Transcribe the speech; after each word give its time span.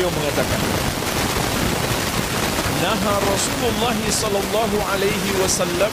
Beliau 0.00 0.16
mengatakan, 0.16 0.60
"Naha 2.80 3.14
Rasulullah 3.20 3.96
sallallahu 4.08 4.76
alaihi 4.96 5.30
wasallam 5.44 5.92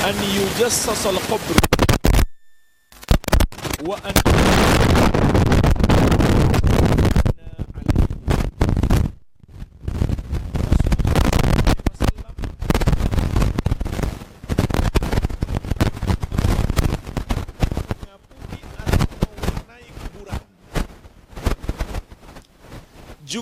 an 0.00 0.16
yujassas 0.32 1.04
al-qabr 1.04 1.60
wa 3.84 4.00
an 4.00 4.25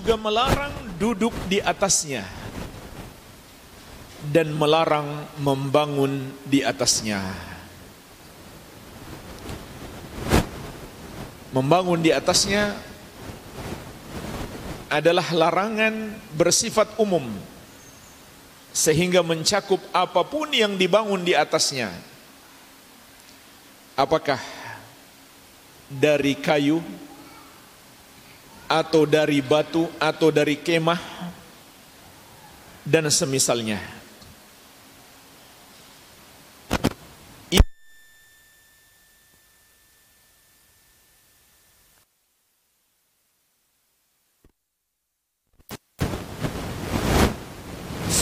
juga 0.05 0.21
melarang 0.21 0.77
duduk 1.01 1.33
di 1.49 1.65
atasnya 1.65 2.29
dan 4.29 4.53
melarang 4.53 5.25
membangun 5.41 6.29
di 6.45 6.61
atasnya. 6.61 7.25
Membangun 11.57 12.05
di 12.05 12.13
atasnya 12.13 12.77
adalah 14.93 15.25
larangan 15.33 16.13
bersifat 16.37 17.01
umum 17.01 17.25
sehingga 18.77 19.25
mencakup 19.25 19.81
apa 19.89 20.21
pun 20.21 20.53
yang 20.53 20.77
dibangun 20.77 21.25
di 21.25 21.33
atasnya. 21.33 21.89
Apakah 23.97 24.37
dari 25.89 26.37
kayu, 26.37 26.85
atau 28.75 29.07
dari 29.07 29.39
batu 29.39 29.87
atau 30.03 30.35
dari 30.35 30.59
kemah 30.59 30.99
dan 32.83 33.07
semisalnya. 33.07 33.79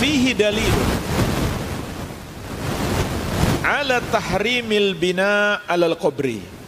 Fihi 0.02 0.34
dalil 0.34 0.76
ala 3.62 4.02
tahrimil 4.10 4.99
bina 4.99 5.62
alal 5.70 5.94
qabri 5.94 6.62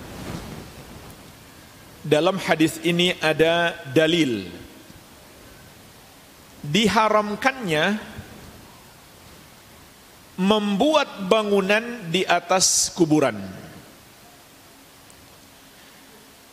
dalam 2.05 2.37
hadis 2.37 2.77
ini 2.85 3.17
ada 3.19 3.73
dalil. 3.97 4.45
Diharamkannya 6.65 7.97
membuat 10.37 11.29
bangunan 11.29 12.13
di 12.13 12.23
atas 12.29 12.93
kuburan. 12.93 13.41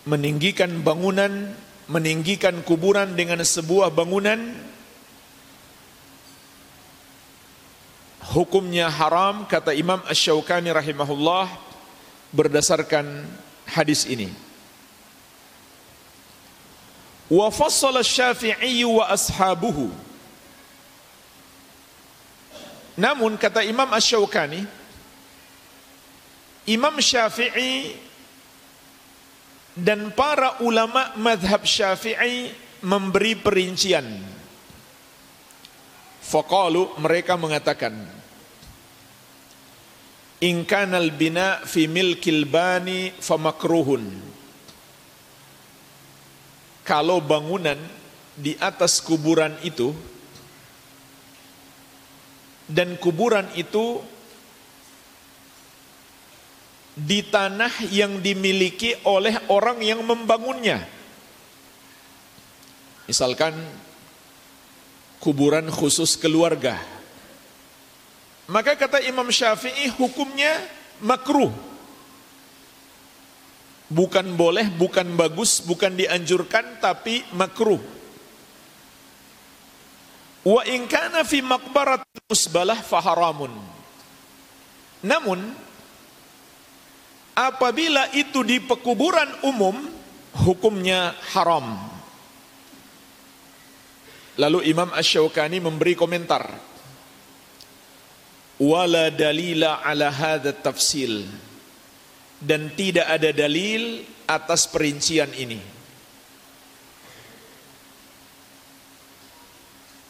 Meninggikan 0.07 0.81
bangunan 0.81 1.53
meninggikan 1.91 2.63
kuburan 2.63 3.19
dengan 3.19 3.43
sebuah 3.43 3.91
bangunan 3.91 4.39
hukumnya 8.31 8.87
haram 8.87 9.43
kata 9.43 9.75
Imam 9.75 9.99
Ash-Shawqani 10.07 10.71
rahimahullah 10.71 11.51
berdasarkan 12.31 13.27
hadis 13.67 14.07
ini 14.07 14.31
wa 17.31 17.47
fassala 17.47 18.03
Syafi'i 18.03 18.83
wa 18.83 19.07
ashabuhu. 19.07 19.87
Namun 22.99 23.39
kata 23.39 23.63
Imam 23.63 23.87
Ash-Shawqani 23.87 24.67
Imam 26.69 26.93
Syafi'i 27.01 27.95
dan 29.73 30.11
para 30.13 30.61
ulama 30.61 31.15
madhab 31.17 31.65
Syafi'i 31.65 32.51
memberi 32.85 33.39
perincian. 33.39 34.05
Faqalu 36.21 37.01
mereka 37.01 37.33
mengatakan 37.39 37.97
In 40.41 40.65
kanal 40.65 41.13
bina 41.13 41.61
fi 41.65 41.85
milkil 41.89 42.45
bani 42.49 43.13
famakruhun 43.13 44.05
kalau 46.91 47.23
bangunan 47.23 47.79
di 48.35 48.51
atas 48.59 48.99
kuburan 48.99 49.55
itu 49.63 49.95
dan 52.67 52.99
kuburan 52.99 53.47
itu 53.55 54.03
di 56.91 57.23
tanah 57.23 57.71
yang 57.87 58.19
dimiliki 58.19 58.99
oleh 59.07 59.39
orang 59.47 59.79
yang 59.79 60.03
membangunnya. 60.03 60.83
Misalkan 63.07 63.55
kuburan 65.23 65.71
khusus 65.71 66.19
keluarga. 66.19 66.75
Maka 68.51 68.75
kata 68.75 68.99
Imam 69.07 69.31
Syafi'i 69.31 69.87
hukumnya 69.95 70.59
makruh 70.99 71.70
bukan 73.91 74.39
boleh, 74.39 74.71
bukan 74.71 75.19
bagus, 75.19 75.59
bukan 75.59 75.99
dianjurkan 75.99 76.79
tapi 76.79 77.27
makruh. 77.35 77.83
Wa 80.41 80.63
in 80.65 80.87
kana 80.87 81.27
fi 81.27 81.43
maqbarat 81.43 82.01
musbalah 82.25 82.79
faharamun. 82.79 83.51
Namun 85.05 85.39
apabila 87.35 88.09
itu 88.15 88.41
di 88.41 88.63
pekuburan 88.63 89.29
umum 89.45 89.75
hukumnya 90.41 91.13
haram. 91.35 91.91
Lalu 94.39 94.71
Imam 94.71 94.89
Ash-Shawqani 94.95 95.59
memberi 95.59 95.93
komentar. 95.93 96.47
Wala 98.61 99.11
dalila 99.11 99.83
ala 99.83 100.09
hadha 100.09 100.53
tafsil 100.53 101.50
dan 102.41 102.73
tidak 102.73 103.05
ada 103.05 103.29
dalil 103.29 104.01
atas 104.25 104.65
perincian 104.65 105.29
ini. 105.37 105.61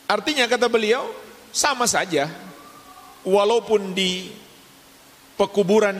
Artinya 0.08 0.48
kata 0.48 0.68
beliau 0.68 1.08
sama 1.52 1.88
saja 1.88 2.28
walaupun 3.24 3.96
di 3.96 4.32
pekuburan 5.40 5.96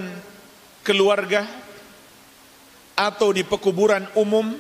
keluarga 0.84 1.48
atau 2.96 3.32
di 3.32 3.48
pekuburan 3.48 4.08
umum 4.16 4.52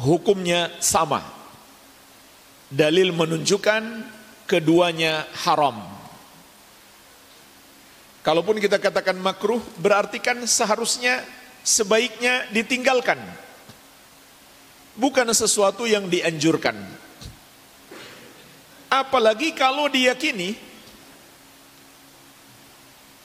hukumnya 0.00 0.72
sama. 0.80 1.20
Dalil 2.72 3.12
menunjukkan 3.12 3.82
keduanya 4.48 5.28
haram. 5.46 5.93
Kalaupun 8.24 8.56
kita 8.56 8.80
katakan 8.80 9.20
makruh, 9.20 9.60
berarti 9.76 10.16
kan 10.16 10.40
seharusnya 10.48 11.20
sebaiknya 11.60 12.48
ditinggalkan. 12.48 13.20
Bukan 14.96 15.28
sesuatu 15.36 15.84
yang 15.84 16.08
dianjurkan. 16.08 16.72
Apalagi 18.88 19.52
kalau 19.52 19.92
diyakini 19.92 20.56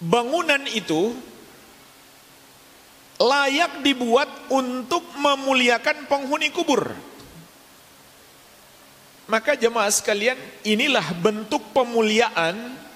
bangunan 0.03 0.67
itu 0.67 1.15
layak 3.23 3.87
dibuat 3.87 4.51
untuk 4.51 5.07
memuliakan 5.15 6.11
penghuni 6.11 6.51
kubur. 6.51 6.91
Maka 9.29 9.55
jemaah 9.55 9.93
sekalian, 9.93 10.35
inilah 10.65 11.05
bentuk 11.21 11.61
pemuliaan 11.71 12.88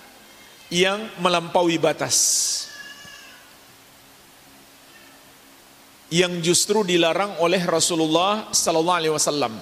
yang 0.73 1.05
melampaui 1.21 1.77
batas. 1.77 2.17
Yang 6.09 6.53
justru 6.53 6.81
dilarang 6.81 7.37
oleh 7.41 7.61
Rasulullah 7.61 8.49
sallallahu 8.49 8.97
alaihi 8.97 9.13
wasallam 9.13 9.53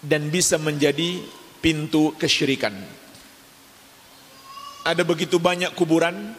dan 0.00 0.32
bisa 0.32 0.56
menjadi 0.56 1.20
pintu 1.60 2.16
kesyirikan. 2.16 2.72
Ada 4.82 5.04
begitu 5.04 5.36
banyak 5.36 5.76
kuburan 5.76 6.32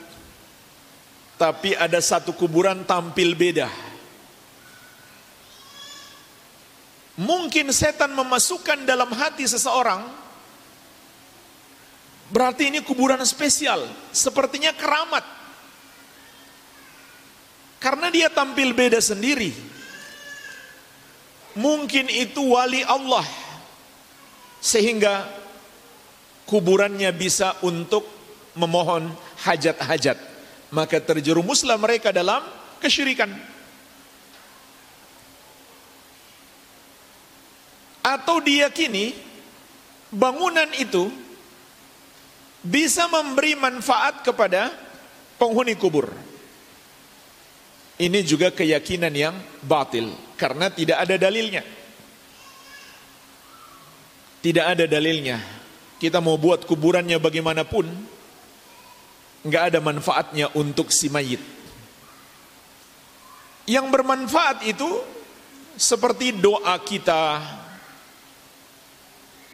tapi 1.37 1.77
ada 1.77 2.01
satu 2.01 2.33
kuburan 2.33 2.85
tampil 2.85 3.33
beda. 3.37 3.93
mungkin 7.19 7.69
setan 7.69 8.09
memasukkan 8.17 8.89
dalam 8.89 9.13
hati 9.13 9.45
seseorang 9.45 10.01
berarti 12.33 12.73
ini 12.73 12.81
kuburan 12.81 13.21
spesial. 13.21 13.85
Sepertinya 14.09 14.73
keramat. 14.73 15.21
Karena 17.77 18.09
dia 18.09 18.33
tampil 18.33 18.73
beda 18.73 18.97
sendiri. 18.97 19.53
Mungkin 21.53 22.09
itu 22.09 22.57
wali 22.57 22.81
Allah. 22.81 23.21
Sehingga 24.57 25.29
kuburannya 26.49 27.13
bisa 27.13 27.53
untuk 27.61 28.01
memohon 28.57 29.13
hajat-hajat. 29.45 30.17
Maka 30.73 30.97
terjerumuslah 30.97 31.77
mereka 31.77 32.09
dalam 32.09 32.41
kesyirikan. 32.81 33.29
Atau 38.03 38.41
diyakini 38.41 39.15
bangunan 40.09 40.67
itu 40.75 41.22
bisa 42.63 43.12
memberi 43.12 43.60
manfaat 43.60 44.24
kepada 44.24 44.72
penghuni 45.36 45.75
kubur. 45.75 46.08
Ini 48.00 48.20
juga 48.25 48.50
keyakinan 48.50 49.13
yang 49.13 49.36
batil 49.62 50.10
karena 50.39 50.72
tidak 50.72 50.98
ada 51.03 51.15
dalilnya. 51.20 51.63
Tidak 54.43 54.65
ada 54.65 54.84
dalilnya. 54.89 55.39
Kita 56.01 56.20
mau 56.20 56.36
buat 56.36 56.67
kuburannya 56.67 57.15
bagaimanapun, 57.15 57.88
nggak 59.48 59.63
ada 59.72 59.79
manfaatnya 59.79 60.51
untuk 60.58 60.91
si 60.91 61.08
mayit. 61.08 61.39
Yang 63.63 63.88
bermanfaat 63.88 64.67
itu 64.67 64.89
seperti 65.79 66.36
doa 66.36 66.75
kita, 66.84 67.39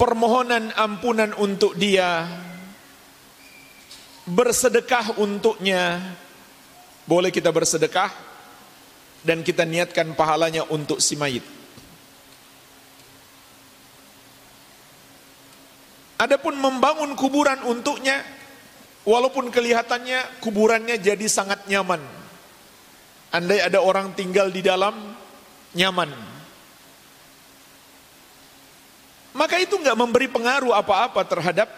permohonan 0.02 0.74
ampunan 0.74 1.38
untuk 1.38 1.78
dia, 1.78 2.26
bersedekah 4.30 5.18
untuknya. 5.18 5.98
Boleh 7.10 7.34
kita 7.34 7.50
bersedekah 7.50 8.14
dan 9.26 9.42
kita 9.42 9.66
niatkan 9.66 10.14
pahalanya 10.14 10.70
untuk 10.70 11.02
si 11.02 11.18
mayit. 11.18 11.42
Adapun 16.20 16.54
membangun 16.60 17.16
kuburan 17.16 17.64
untuknya, 17.66 18.22
walaupun 19.08 19.50
kelihatannya 19.50 20.44
kuburannya 20.44 21.00
jadi 21.02 21.26
sangat 21.26 21.66
nyaman. 21.66 22.04
Andai 23.34 23.64
ada 23.64 23.82
orang 23.82 24.14
tinggal 24.14 24.52
di 24.54 24.60
dalam, 24.60 25.16
nyaman. 25.74 26.12
Maka 29.34 29.56
itu 29.64 29.80
nggak 29.80 29.96
memberi 29.96 30.28
pengaruh 30.28 30.76
apa-apa 30.76 31.24
terhadap 31.24 31.70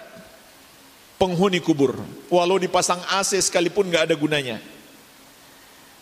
penghuni 1.22 1.62
kubur. 1.62 1.94
Walau 2.34 2.58
dipasang 2.58 2.98
AC 3.13 3.38
sekalipun 3.38 3.94
nggak 3.94 4.10
ada 4.10 4.16
gunanya. 4.18 4.58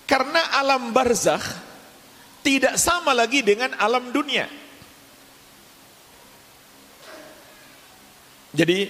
Karena 0.08 0.40
alam 0.56 0.96
barzakh 0.96 1.44
tidak 2.40 2.80
sama 2.80 3.12
lagi 3.12 3.44
dengan 3.44 3.76
alam 3.76 4.16
dunia. 4.16 4.48
Jadi 8.56 8.90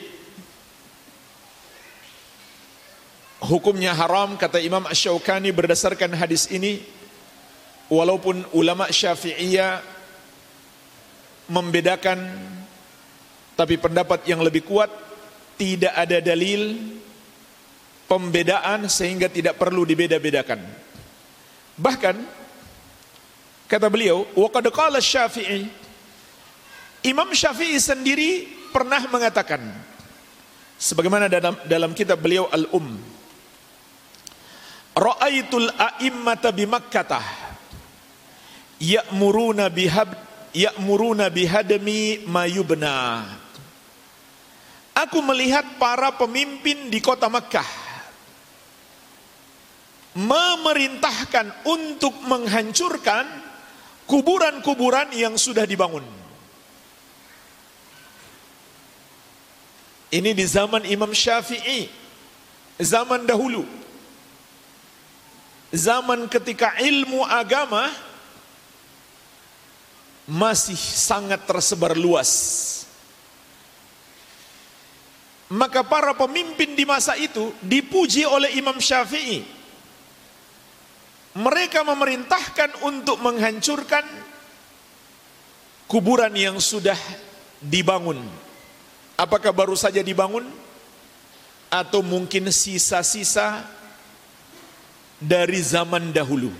hukumnya 3.44 3.92
haram 3.98 4.38
kata 4.38 4.62
Imam 4.62 4.86
Ash-Shawqani 4.86 5.50
berdasarkan 5.50 6.14
hadis 6.16 6.48
ini 6.48 6.80
walaupun 7.92 8.46
ulama 8.56 8.88
Syafi'iyah 8.88 9.84
membedakan 11.52 12.24
tapi 13.60 13.76
pendapat 13.76 14.24
yang 14.24 14.40
lebih 14.40 14.64
kuat 14.64 15.09
tidak 15.60 15.92
ada 15.92 16.24
dalil 16.24 16.80
pembedaan 18.08 18.88
sehingga 18.88 19.28
tidak 19.28 19.60
perlu 19.60 19.84
dibeda-bedakan. 19.84 20.64
Bahkan 21.76 22.16
kata 23.68 23.88
beliau, 23.92 24.24
wa 24.34 24.48
qad 24.48 24.66
qala 24.72 25.04
Syafi'i 25.04 25.68
Imam 27.04 27.30
Syafi'i 27.32 27.80
sendiri 27.80 28.48
pernah 28.72 29.04
mengatakan 29.08 29.62
sebagaimana 30.76 31.32
dalam 31.32 31.56
dalam 31.68 31.92
kitab 31.96 32.20
beliau 32.20 32.48
Al-Um 32.52 33.20
Ra'aitul 35.00 35.72
a'immata 35.72 36.52
bi 36.52 36.68
Makkah 36.68 37.24
ya'muruna 38.84 39.72
bihab 39.72 40.12
ya'muruna 40.52 41.32
bihadmi 41.32 42.28
mayubna. 42.28 43.24
Aku 45.08 45.24
melihat 45.24 45.64
para 45.80 46.12
pemimpin 46.12 46.92
di 46.92 47.00
kota 47.00 47.32
Mekah 47.32 47.90
memerintahkan 50.20 51.64
untuk 51.64 52.18
menghancurkan 52.28 53.24
kuburan-kuburan 54.10 55.14
yang 55.16 55.38
sudah 55.40 55.64
dibangun. 55.64 56.04
Ini 60.10 60.34
di 60.34 60.46
zaman 60.50 60.90
Imam 60.90 61.14
Syafi'i, 61.14 61.86
zaman 62.82 63.30
dahulu. 63.30 63.62
Zaman 65.70 66.26
ketika 66.26 66.74
ilmu 66.82 67.22
agama 67.22 67.94
masih 70.26 70.74
sangat 70.74 71.46
tersebar 71.46 71.94
luas. 71.94 72.89
Maka 75.50 75.82
para 75.82 76.14
pemimpin 76.14 76.78
di 76.78 76.86
masa 76.86 77.18
itu 77.18 77.50
dipuji 77.66 78.22
oleh 78.22 78.54
Imam 78.54 78.78
Syafi'i. 78.78 79.42
Mereka 81.34 81.82
memerintahkan 81.82 82.86
untuk 82.86 83.18
menghancurkan 83.18 84.06
kuburan 85.90 86.34
yang 86.38 86.62
sudah 86.62 86.98
dibangun. 87.58 88.22
Apakah 89.18 89.50
baru 89.50 89.74
saja 89.74 90.06
dibangun? 90.06 90.46
Atau 91.70 92.06
mungkin 92.06 92.54
sisa-sisa 92.54 93.66
dari 95.18 95.58
zaman 95.66 96.14
dahulu. 96.14 96.54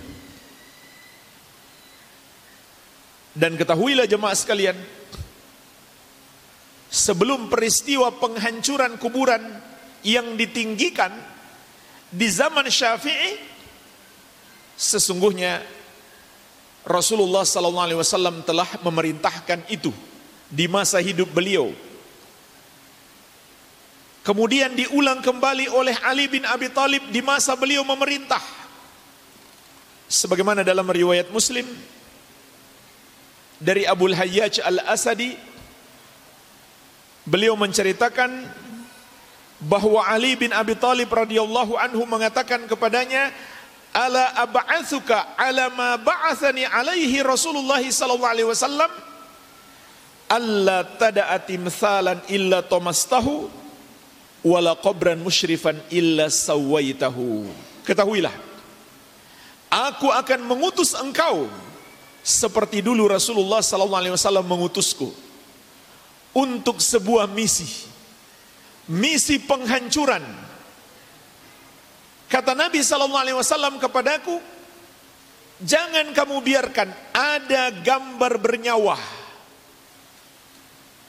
Dan 3.30 3.54
ketahuilah 3.54 4.10
jemaah 4.10 4.34
sekalian, 4.34 4.74
sebelum 6.90 7.46
peristiwa 7.46 8.10
penghancuran 8.18 8.98
kuburan 8.98 9.40
yang 10.02 10.34
ditinggikan 10.34 11.14
di 12.10 12.26
zaman 12.26 12.66
Syafi'i, 12.66 13.38
sesungguhnya 14.74 15.62
Rasulullah 16.82 17.46
sallallahu 17.46 17.86
alaihi 17.86 18.00
wasallam 18.02 18.42
telah 18.42 18.66
memerintahkan 18.82 19.70
itu 19.70 19.94
di 20.50 20.66
masa 20.66 20.98
hidup 20.98 21.30
beliau. 21.30 21.70
Kemudian 24.20 24.76
diulang 24.76 25.24
kembali 25.24 25.72
oleh 25.72 25.96
Ali 26.04 26.28
bin 26.28 26.44
Abi 26.44 26.68
Thalib 26.68 27.08
di 27.08 27.24
masa 27.24 27.56
beliau 27.56 27.86
memerintah. 27.86 28.42
Sebagaimana 30.10 30.66
dalam 30.66 30.84
riwayat 30.84 31.30
Muslim 31.30 31.64
dari 33.62 33.86
Abu 33.86 34.10
Hayyaj 34.10 34.60
Al-Asadi 34.60 35.38
beliau 37.26 37.56
menceritakan 37.56 38.30
bahwa 39.60 40.00
Ali 40.08 40.36
bin 40.36 40.52
Abi 40.56 40.72
Thalib 40.76 41.12
radhiyallahu 41.12 41.76
anhu 41.76 42.02
mengatakan 42.08 42.64
kepadanya 42.64 43.28
ala 43.92 44.32
ab'atsuka 44.40 45.36
ala 45.36 45.68
ma 45.74 46.00
ba'athani 46.00 46.64
alaihi 46.64 47.20
Rasulullah 47.20 47.82
sallallahu 47.82 48.32
alaihi 48.32 48.48
wasallam? 48.48 48.90
Alla 50.30 50.86
tada'a 50.86 51.42
timsalan 51.42 52.22
illa 52.30 52.62
tamastahu 52.62 53.50
wala 54.46 54.78
qabran 54.78 55.18
musyrifan 55.20 55.76
illa 55.90 56.30
sawaitahu. 56.30 57.50
Ketahuilah 57.84 58.32
aku 59.70 60.10
akan 60.10 60.50
mengutus 60.50 60.98
engkau 60.98 61.46
seperti 62.20 62.82
dulu 62.82 63.06
Rasulullah 63.06 63.62
sallallahu 63.62 64.02
alaihi 64.02 64.14
wasallam 64.18 64.44
mengutusku 64.44 65.14
untuk 66.36 66.78
sebuah 66.78 67.30
misi. 67.30 67.68
Misi 68.90 69.38
penghancuran. 69.38 70.22
Kata 72.30 72.54
Nabi 72.54 72.82
sallallahu 72.82 73.22
alaihi 73.22 73.38
wasallam 73.38 73.78
kepadaku, 73.82 74.38
jangan 75.62 76.10
kamu 76.14 76.36
biarkan 76.42 76.88
ada 77.14 77.74
gambar 77.74 78.38
bernyawa. 78.38 78.98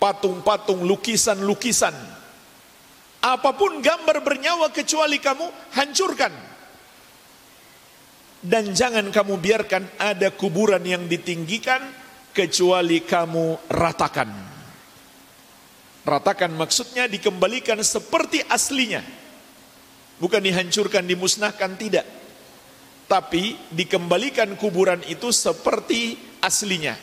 Patung-patung, 0.02 0.82
lukisan-lukisan. 0.82 1.94
Apa 3.22 3.54
pun 3.54 3.86
gambar 3.86 4.26
bernyawa 4.26 4.74
kecuali 4.74 5.22
kamu 5.22 5.46
hancurkan 5.78 6.34
dan 8.42 8.74
jangan 8.74 9.14
kamu 9.14 9.38
biarkan 9.38 10.02
ada 10.02 10.34
kuburan 10.34 10.82
yang 10.82 11.06
ditinggikan 11.06 11.86
kecuali 12.34 13.06
kamu 13.06 13.70
ratakan. 13.70 14.51
Ratakan 16.02 16.50
maksudnya 16.58 17.06
dikembalikan 17.06 17.78
seperti 17.86 18.42
aslinya. 18.50 19.06
Bukan 20.18 20.42
dihancurkan, 20.42 21.06
dimusnahkan, 21.06 21.78
tidak. 21.78 22.06
Tapi 23.06 23.58
dikembalikan 23.70 24.54
kuburan 24.58 25.02
itu 25.06 25.30
seperti 25.30 26.18
aslinya. 26.42 26.98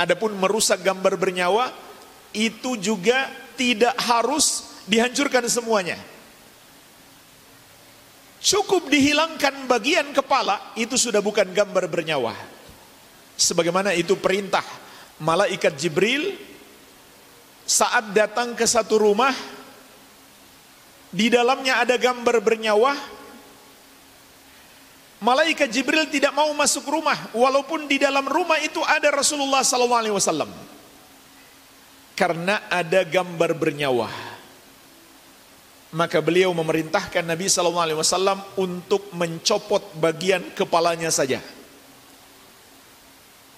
Adapun 0.00 0.36
merusak 0.36 0.80
gambar 0.80 1.20
bernyawa, 1.20 1.68
itu 2.32 2.76
juga 2.80 3.28
tidak 3.54 3.94
harus 4.00 4.74
dihancurkan 4.88 5.46
semuanya. 5.46 6.00
Cukup 8.44 8.92
dihilangkan 8.92 9.64
bagian 9.64 10.12
kepala, 10.12 10.76
itu 10.76 11.00
sudah 11.00 11.24
bukan 11.24 11.48
gambar 11.48 11.88
bernyawa. 11.88 12.36
Sebagaimana 13.40 13.96
itu 13.96 14.20
perintah 14.20 14.64
malaikat 15.16 15.72
Jibril 15.80 16.36
saat 17.64 18.12
datang 18.12 18.52
ke 18.52 18.68
satu 18.68 19.00
rumah, 19.00 19.32
di 21.08 21.32
dalamnya 21.32 21.80
ada 21.80 21.96
gambar 21.96 22.40
bernyawa, 22.44 22.92
malaikat 25.24 25.72
Jibril 25.72 26.08
tidak 26.12 26.32
mau 26.36 26.52
masuk 26.52 26.84
rumah, 26.88 27.16
walaupun 27.32 27.88
di 27.88 27.96
dalam 27.96 28.24
rumah 28.28 28.60
itu 28.60 28.80
ada 28.84 29.08
Rasulullah 29.12 29.64
SAW, 29.64 30.48
karena 32.14 32.68
ada 32.68 33.02
gambar 33.02 33.50
bernyawa 33.56 34.34
maka 35.94 36.18
beliau 36.18 36.50
memerintahkan 36.50 37.22
Nabi 37.22 37.46
wasallam 37.46 38.42
untuk 38.58 39.14
mencopot 39.14 39.94
bagian 39.94 40.42
kepalanya 40.50 41.08
saja. 41.14 41.38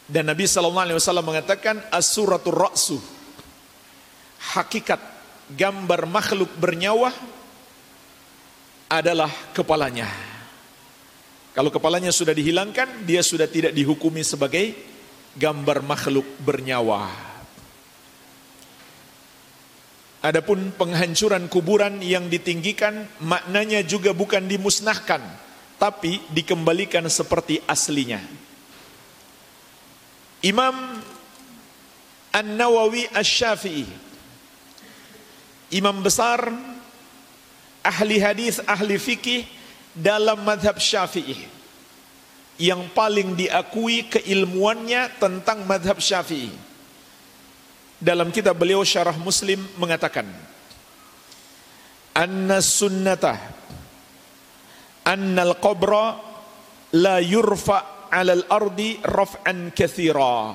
Dan 0.06 0.28
Nabi 0.28 0.44
sallallahu 0.44 0.84
alaihi 0.86 1.00
wasallam 1.00 1.26
mengatakan 1.26 1.80
as-suratul 1.88 2.54
ra'su. 2.54 3.00
Hakikat 4.54 5.00
gambar 5.50 6.06
makhluk 6.06 6.50
bernyawa 6.58 7.10
adalah 8.86 9.30
kepalanya. 9.50 10.06
Kalau 11.56 11.72
kepalanya 11.72 12.12
sudah 12.12 12.36
dihilangkan, 12.36 13.08
dia 13.08 13.24
sudah 13.24 13.48
tidak 13.48 13.72
dihukumi 13.72 14.20
sebagai 14.20 14.76
gambar 15.34 15.80
makhluk 15.82 16.26
bernyawa. 16.44 17.08
Adapun 20.20 20.74
penghancuran 20.74 21.46
kuburan 21.46 22.02
yang 22.02 22.26
ditinggikan 22.26 23.06
maknanya 23.22 23.86
juga 23.86 24.10
bukan 24.10 24.42
dimusnahkan 24.50 25.22
tapi 25.78 26.18
dikembalikan 26.34 27.06
seperti 27.06 27.62
aslinya. 27.68 28.18
Imam 30.42 30.98
An-Nawawi 32.34 33.08
Asy-Syafi'i 33.12 33.86
Imam 35.70 35.98
besar 36.02 36.50
ahli 37.82 38.22
hadis, 38.22 38.62
ahli 38.62 38.98
fikih 38.98 39.46
dalam 39.94 40.42
madhab 40.46 40.78
Syafi'i. 40.78 41.46
Yang 42.56 42.88
paling 42.96 43.36
diakui 43.36 44.08
keilmuannya 44.08 45.20
tentang 45.20 45.66
madhab 45.68 46.00
Syafi'i. 46.00 46.52
Dalam 47.96 48.28
kitab 48.28 48.60
beliau 48.60 48.84
Syarah 48.84 49.16
Muslim 49.16 49.64
mengatakan 49.80 50.28
Anna 52.12 52.60
sunnata 52.60 53.40
Anna 55.00 55.48
al-qabra 55.48 56.26
La 56.92 57.18
yurfa 57.18 58.08
alal 58.08 58.46
ardi 58.46 58.96
raf'an 59.02 59.74
kathira. 59.74 60.54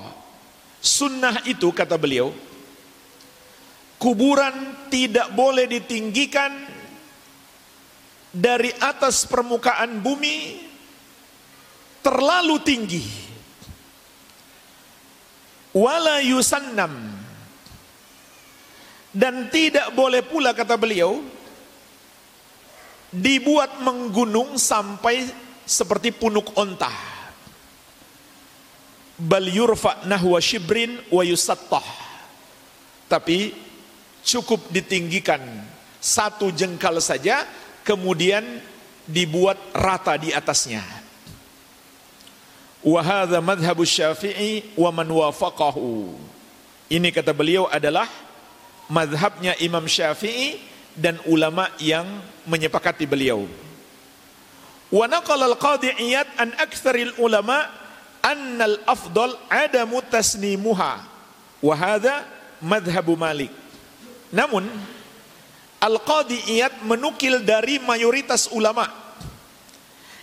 Sunnah 0.80 1.44
itu 1.46 1.70
kata 1.70 1.94
beliau 2.00 2.32
Kuburan 4.02 4.90
tidak 4.90 5.30
boleh 5.30 5.70
ditinggikan 5.70 6.50
Dari 8.34 8.74
atas 8.82 9.30
permukaan 9.30 10.02
bumi 10.02 10.58
Terlalu 12.02 12.56
tinggi 12.66 13.04
Wala 15.72 16.18
yusannam 16.18 17.22
dan 19.12 19.52
tidak 19.52 19.92
boleh 19.92 20.24
pula 20.24 20.56
kata 20.56 20.80
beliau 20.80 21.20
dibuat 23.12 23.84
menggunung 23.84 24.56
sampai 24.56 25.28
seperti 25.68 26.16
punuk 26.16 26.56
onta. 26.56 26.88
Bal 29.20 29.46
yurfa 29.52 30.08
nahwa 30.08 30.40
shibrin 30.40 30.96
wa 31.12 31.20
yusattah. 31.20 31.84
Tapi 33.12 33.52
cukup 34.22 34.70
ditinggikan 34.70 35.42
satu 36.02 36.50
jengkal 36.50 36.98
saja 36.98 37.46
kemudian 37.86 38.42
dibuat 39.06 39.58
rata 39.74 40.18
di 40.18 40.34
atasnya. 40.34 40.82
Wa 42.82 42.98
hadza 42.98 43.38
madhhabu 43.38 43.86
Syafi'i 43.86 44.74
wa 44.74 44.90
man 44.90 45.06
wafaqahu. 45.06 46.18
Ini 46.90 47.08
kata 47.14 47.30
beliau 47.30 47.70
adalah 47.70 48.10
madhabnya 48.90 49.54
Imam 49.62 49.86
Syafi'i 49.86 50.58
dan 50.98 51.22
ulama 51.30 51.70
yang 51.78 52.04
menyepakati 52.44 53.06
beliau. 53.06 53.46
Wa 54.92 55.06
naqala 55.08 55.48
al-qadhi 55.48 55.94
Iyad 55.94 56.28
an 56.36 56.52
aktsaril 56.58 57.16
ulama 57.16 57.64
anna 58.20 58.68
al-afdal 58.68 59.38
adamu 59.48 60.04
tasnimuha 60.04 60.92
wa 61.62 61.74
hadha 61.78 62.26
madhhabu 62.60 63.16
Malik. 63.16 63.61
Namun 64.32 64.64
Al-Qadhi 65.82 66.56
Iyad 66.56 66.80
menukil 66.86 67.42
dari 67.44 67.76
mayoritas 67.82 68.48
ulama 68.54 68.88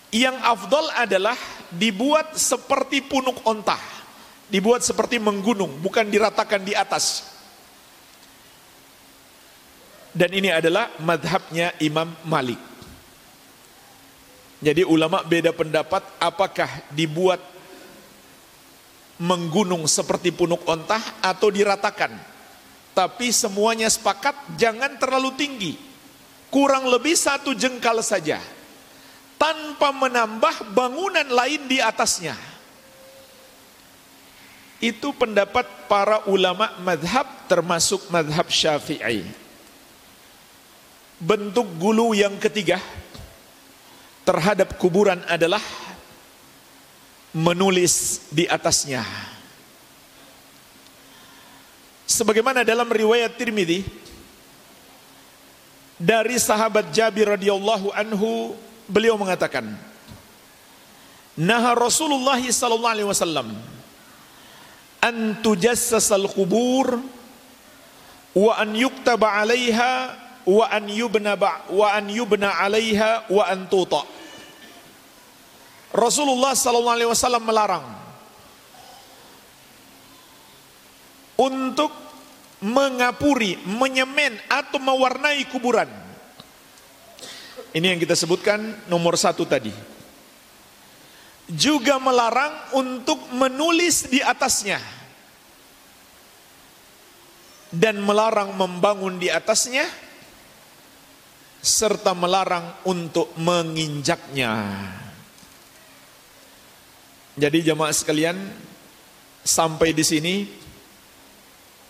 yang 0.10 0.40
afdal 0.42 0.90
adalah 0.98 1.38
dibuat 1.70 2.34
seperti 2.34 3.06
punuk 3.06 3.46
onta, 3.46 3.78
dibuat 4.50 4.82
seperti 4.82 5.22
menggunung, 5.22 5.78
bukan 5.84 6.10
diratakan 6.10 6.66
di 6.66 6.74
atas. 6.74 7.30
Dan 10.10 10.34
ini 10.34 10.50
adalah 10.50 10.90
madhabnya 11.06 11.78
Imam 11.78 12.10
Malik. 12.26 12.58
Jadi 14.60 14.82
ulama 14.84 15.22
beda 15.24 15.54
pendapat 15.54 16.02
apakah 16.20 16.68
dibuat 16.92 17.40
menggunung 19.22 19.86
seperti 19.86 20.34
punuk 20.34 20.66
ontah 20.66 21.00
atau 21.22 21.54
diratakan. 21.54 22.39
Tapi 22.94 23.32
semuanya 23.32 23.88
sepakat 23.88 24.36
jangan 24.60 25.00
terlalu 25.00 25.32
tinggi. 25.40 25.74
Kurang 26.50 26.90
lebih 26.90 27.14
satu 27.14 27.54
jengkal 27.54 28.02
saja. 28.02 28.42
Tanpa 29.40 29.96
menambah 29.96 30.76
bangunan 30.76 31.28
lain 31.30 31.70
di 31.70 31.80
atasnya. 31.80 32.36
Itu 34.80 35.12
pendapat 35.16 35.92
para 35.92 36.24
ulama 36.28 36.72
madhab 36.84 37.28
termasuk 37.48 38.08
madhab 38.12 38.48
syafi'i. 38.48 39.24
Bentuk 41.20 41.68
gulu 41.76 42.16
yang 42.16 42.40
ketiga 42.40 42.80
terhadap 44.24 44.80
kuburan 44.80 45.20
adalah 45.28 45.60
menulis 47.36 48.26
di 48.32 48.48
atasnya. 48.48 49.04
Sebagaimana 52.10 52.66
dalam 52.66 52.90
riwayat 52.90 53.38
Tirmidzi 53.38 53.86
dari 55.94 56.42
sahabat 56.42 56.90
Jabir 56.90 57.30
radhiyallahu 57.38 57.94
anhu 57.94 58.58
beliau 58.90 59.14
mengatakan 59.14 59.78
Nah 61.38 61.78
Rasulullah 61.78 62.42
sallallahu 62.42 62.94
alaihi 62.98 63.06
wasallam 63.06 63.54
an 65.06 65.16
tujassasal 65.46 66.26
qubur 66.34 66.98
wa 68.34 68.52
an 68.58 68.74
yuktaba 68.74 69.38
'alaiha 69.38 70.18
wa 70.50 70.66
an 70.66 70.90
yubna 70.90 71.38
ba 71.38 71.62
wa 71.70 71.94
an 71.94 72.10
yubna 72.10 72.58
'alaiha 72.58 73.30
wa 73.30 73.46
an 73.46 73.70
tuta. 73.70 74.02
Rasulullah 75.94 76.58
sallallahu 76.58 76.98
alaihi 76.98 77.12
wasallam 77.14 77.46
melarang 77.46 77.99
untuk 81.40 81.96
mengapuri, 82.60 83.56
menyemen 83.64 84.36
atau 84.52 84.84
mewarnai 84.84 85.48
kuburan. 85.48 85.88
Ini 87.72 87.96
yang 87.96 88.00
kita 88.02 88.20
sebutkan 88.20 88.60
nomor 88.92 89.16
satu 89.16 89.48
tadi. 89.48 89.72
Juga 91.50 91.98
melarang 91.98 92.76
untuk 92.76 93.32
menulis 93.32 94.12
di 94.12 94.20
atasnya. 94.20 94.84
Dan 97.70 98.02
melarang 98.02 98.58
membangun 98.58 99.22
di 99.22 99.30
atasnya 99.30 99.86
serta 101.62 102.18
melarang 102.18 102.82
untuk 102.90 103.30
menginjaknya. 103.38 104.54
Jadi 107.40 107.58
jemaah 107.62 107.94
sekalian, 107.94 108.36
sampai 109.46 109.94
di 109.96 110.04
sini 110.04 110.34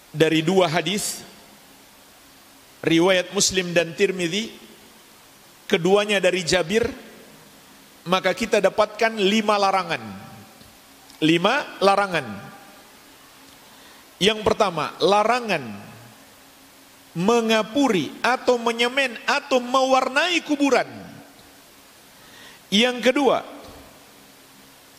dari 0.10 0.41
dua 0.41 0.65
hadis 0.69 1.22
riwayat 2.82 3.32
Muslim 3.36 3.76
dan 3.76 3.93
Tirmidzi 3.93 4.50
keduanya 5.69 6.17
dari 6.17 6.41
Jabir 6.41 6.89
maka 8.10 8.34
kita 8.34 8.58
dapatkan 8.58 9.13
lima 9.22 9.60
larangan. 9.62 10.04
Lima 11.19 11.78
larangan. 11.84 12.26
Yang 14.17 14.39
pertama 14.41 14.95
larangan 15.04 15.63
mengapuri 17.13 18.10
atau 18.24 18.58
menyemen 18.58 19.13
atau 19.28 19.62
mewarnai 19.62 20.41
kuburan. 20.41 20.88
Yang 22.69 23.12
kedua 23.12 23.41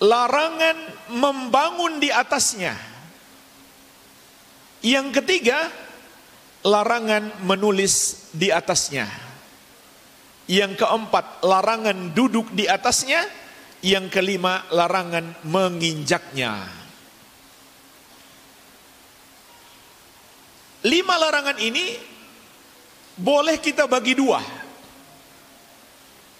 larangan 0.01 0.77
membangun 1.13 2.01
di 2.01 2.09
atasnya 2.09 2.90
yang 4.81 5.13
ketiga, 5.13 5.69
larangan 6.65 7.45
menulis 7.45 8.29
di 8.33 8.49
atasnya. 8.49 9.05
Yang 10.49 10.81
keempat, 10.81 11.45
larangan 11.45 12.17
duduk 12.17 12.49
di 12.57 12.65
atasnya. 12.65 13.29
Yang 13.85 14.09
kelima, 14.13 14.65
larangan 14.73 15.37
menginjaknya. 15.45 16.69
Lima 20.81 21.15
larangan 21.21 21.61
ini 21.61 21.97
boleh 23.21 23.61
kita 23.61 23.85
bagi 23.85 24.17
dua. 24.17 24.41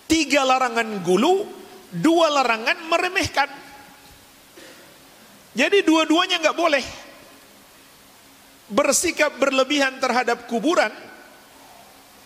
Tiga 0.09 0.49
larangan 0.49 1.05
gulu, 1.05 1.45
dua 1.93 2.33
larangan 2.41 2.89
meremehkan. 2.89 3.51
Jadi 5.53 5.85
dua-duanya 5.85 6.41
nggak 6.41 6.57
boleh 6.57 7.10
bersikap 8.71 9.35
berlebihan 9.37 9.99
terhadap 9.99 10.47
kuburan 10.47 10.95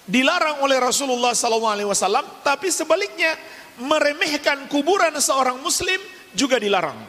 dilarang 0.05 0.61
oleh 0.61 0.77
Rasulullah 0.77 1.33
SAW, 1.33 2.45
tapi 2.45 2.69
sebaliknya 2.69 3.33
meremehkan 3.81 4.69
kuburan 4.69 5.17
seorang 5.17 5.59
Muslim 5.65 5.97
juga 6.37 6.61
dilarang. 6.61 7.01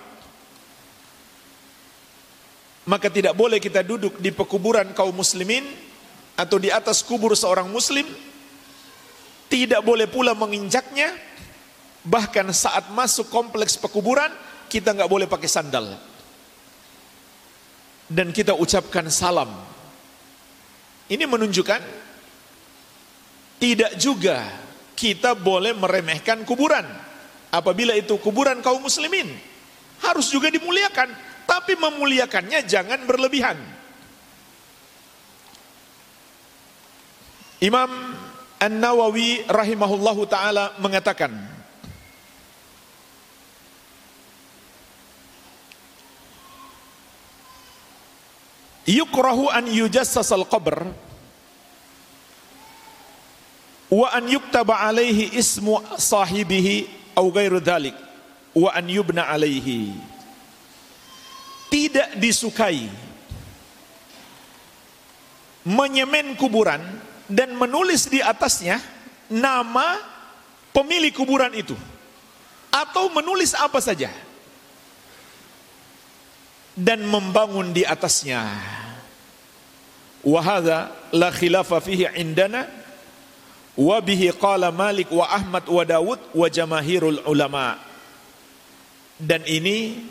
Maka 2.85 3.09
tidak 3.09 3.33
boleh 3.33 3.57
kita 3.57 3.81
duduk 3.81 4.21
di 4.21 4.29
pekuburan 4.29 4.93
kaum 4.93 5.09
muslimin 5.09 5.65
atau 6.37 6.61
di 6.61 6.69
atas 6.69 7.01
kubur 7.01 7.33
seorang 7.33 7.65
muslim. 7.65 8.05
Tidak 9.49 9.81
boleh 9.81 10.05
pula 10.05 10.37
menginjaknya. 10.37 11.09
Bahkan 12.05 12.53
saat 12.53 12.93
masuk 12.93 13.33
kompleks 13.33 13.73
pekuburan, 13.73 14.29
kita 14.69 14.93
nggak 14.93 15.09
boleh 15.09 15.25
pakai 15.25 15.49
sandal 15.49 15.97
dan 18.09 18.29
kita 18.29 18.53
ucapkan 18.53 19.09
salam. 19.09 19.49
Ini 21.05 21.25
menunjukkan 21.29 21.81
tidak 23.61 23.91
juga 23.97 24.41
kita 24.97 25.37
boleh 25.37 25.75
meremehkan 25.75 26.41
kuburan. 26.47 26.85
Apabila 27.53 27.95
itu 27.95 28.19
kuburan 28.19 28.59
kaum 28.59 28.83
muslimin, 28.83 29.31
harus 30.03 30.27
juga 30.27 30.51
dimuliakan, 30.51 31.07
tapi 31.47 31.79
memuliakannya 31.79 32.67
jangan 32.67 32.99
berlebihan. 33.07 33.55
Imam 37.63 37.87
An-Nawawi 38.59 39.47
rahimahullahu 39.47 40.27
taala 40.27 40.75
mengatakan, 40.83 41.31
yukrahu 48.85 49.49
an 49.49 49.65
yujassasal 49.67 50.45
qabr 50.45 50.89
wa 53.89 54.07
an 54.13 54.25
yuktaba 54.29 54.81
alaihi 54.85 55.33
ismu 55.37 55.81
sahibihi 55.97 56.89
au 57.17 57.29
ghairu 57.29 57.61
dhalik 57.61 57.93
wa 58.55 58.69
an 58.73 58.85
yubna 58.89 59.27
alaihi 59.29 59.93
tidak 61.69 62.15
disukai 62.17 62.87
menyemen 65.65 66.37
kuburan 66.37 66.79
dan 67.25 67.57
menulis 67.57 68.05
di 68.05 68.21
atasnya 68.21 68.77
nama 69.27 69.97
pemilik 70.69 71.11
kuburan 71.11 71.51
itu. 71.57 71.73
Atau 72.69 73.09
menulis 73.09 73.55
apa 73.55 73.79
saja 73.79 74.11
dan 76.75 77.07
membangun 77.07 77.71
di 77.71 77.87
atasnya. 77.87 78.43
Wahada 80.21 80.91
la 81.15 81.31
khilafa 81.31 81.79
fihi 81.79 82.11
indana 82.19 82.67
wa 83.79 83.97
bihi 84.03 84.35
qala 84.35 84.69
Malik 84.75 85.07
wa 85.09 85.23
Ahmad 85.31 85.63
wa 85.65 85.83
Dawud 85.87 86.19
wa 86.35 86.47
jamahirul 86.51 87.23
ulama. 87.25 87.79
Dan 89.15 89.47
ini 89.47 90.03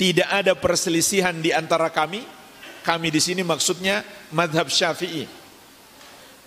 tidak 0.00 0.28
ada 0.32 0.56
perselisihan 0.56 1.36
di 1.36 1.52
antara 1.52 1.92
kami. 1.92 2.24
Kami 2.80 3.12
di 3.12 3.20
sini 3.20 3.44
maksudnya 3.44 4.00
madhab 4.32 4.72
Syafi'i. 4.72 5.28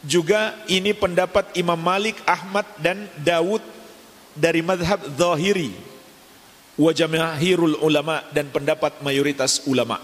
Juga 0.01 0.57
ini 0.65 0.97
pendapat 0.97 1.53
Imam 1.53 1.77
Malik, 1.77 2.17
Ahmad 2.25 2.65
dan 2.81 3.05
Dawud 3.21 3.61
dari 4.33 4.65
madhab 4.65 4.97
Zahiri 5.13 5.90
wa 6.79 6.91
jamahirul 6.95 7.83
ulama 7.83 8.23
dan 8.31 8.47
pendapat 8.47 9.03
mayoritas 9.03 9.67
ulama. 9.67 9.99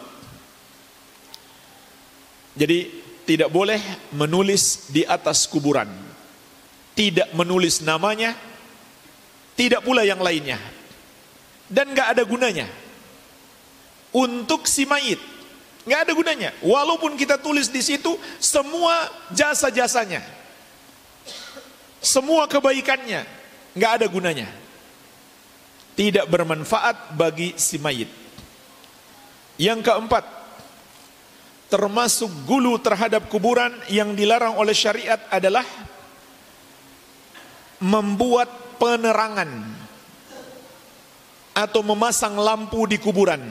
Jadi 2.58 2.90
tidak 3.24 3.54
boleh 3.54 3.80
menulis 4.18 4.90
di 4.92 5.06
atas 5.06 5.46
kuburan. 5.48 5.88
Tidak 6.98 7.38
menulis 7.38 7.86
namanya, 7.86 8.34
tidak 9.54 9.86
pula 9.86 10.02
yang 10.02 10.18
lainnya. 10.18 10.58
Dan 11.70 11.94
gak 11.94 12.18
ada 12.18 12.24
gunanya. 12.26 12.66
Untuk 14.10 14.66
si 14.66 14.90
mayit, 14.90 15.22
gak 15.86 16.10
ada 16.10 16.12
gunanya. 16.18 16.50
Walaupun 16.66 17.14
kita 17.14 17.38
tulis 17.38 17.70
di 17.70 17.86
situ 17.86 18.18
semua 18.42 19.06
jasa-jasanya, 19.30 20.26
semua 22.02 22.50
kebaikannya, 22.50 23.22
gak 23.78 24.02
ada 24.02 24.08
gunanya 24.10 24.50
tidak 25.98 26.30
bermanfaat 26.30 27.18
bagi 27.18 27.58
si 27.58 27.82
mayit. 27.82 28.08
Yang 29.58 29.90
keempat, 29.90 30.22
termasuk 31.74 32.30
gulu 32.46 32.78
terhadap 32.78 33.26
kuburan 33.26 33.74
yang 33.90 34.14
dilarang 34.14 34.54
oleh 34.62 34.78
syariat 34.78 35.18
adalah 35.34 35.66
membuat 37.82 38.78
penerangan 38.78 39.50
atau 41.58 41.82
memasang 41.82 42.38
lampu 42.38 42.86
di 42.86 43.02
kuburan. 43.02 43.42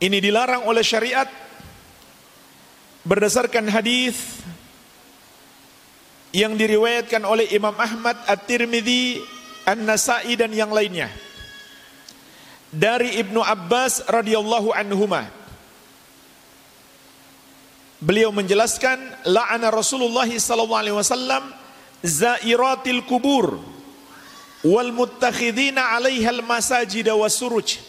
Ini 0.00 0.16
dilarang 0.20 0.64
oleh 0.64 0.80
syariat 0.80 1.28
berdasarkan 3.04 3.68
hadis 3.68 4.40
yang 6.36 6.52
diriwayatkan 6.52 7.24
oleh 7.24 7.48
Imam 7.56 7.72
Ahmad, 7.72 8.20
At-Tirmidzi, 8.28 9.24
An-Nasa'i 9.64 10.36
dan 10.36 10.52
yang 10.52 10.68
lainnya. 10.68 11.08
Dari 12.68 13.16
Ibnu 13.24 13.40
Abbas 13.40 14.04
radhiyallahu 14.04 14.68
anhuma. 14.76 15.32
Beliau 17.96 18.28
menjelaskan 18.36 19.00
la'ana 19.24 19.72
Rasulullah 19.72 20.28
sallallahu 20.28 20.76
alaihi 20.84 20.98
wasallam 21.00 21.48
zairatil 22.04 23.00
kubur 23.08 23.56
wal 24.60 24.92
muttakhidina 24.92 25.96
'alaiha 25.96 26.36
al 26.36 26.44
masajid 26.44 27.08
wasuruj. 27.16 27.80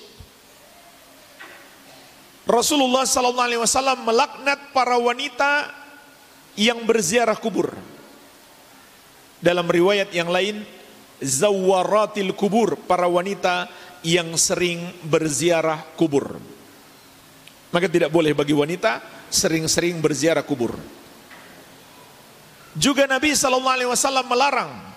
Rasulullah 2.47 3.03
sallallahu 3.03 3.43
alaihi 3.51 3.59
wasallam 3.59 4.07
melaknat 4.07 4.71
para 4.71 4.95
wanita 4.95 5.67
yang 6.55 6.87
berziarah 6.87 7.35
kubur. 7.35 7.75
Dalam 9.37 9.69
riwayat 9.69 10.09
yang 10.13 10.29
lain, 10.33 10.65
zawaratil 11.21 12.33
kubur, 12.33 12.77
para 12.89 13.05
wanita 13.05 13.69
yang 14.01 14.33
sering 14.37 14.93
berziarah 15.05 15.83
kubur. 15.93 16.37
Maka 17.69 17.87
tidak 17.91 18.09
boleh 18.09 18.31
bagi 18.33 18.55
wanita 18.55 19.03
sering-sering 19.27 19.99
berziarah 19.99 20.45
kubur. 20.45 20.73
Juga 22.77 23.09
Nabi 23.09 23.33
wasallam 23.33 24.25
melarang 24.29 24.87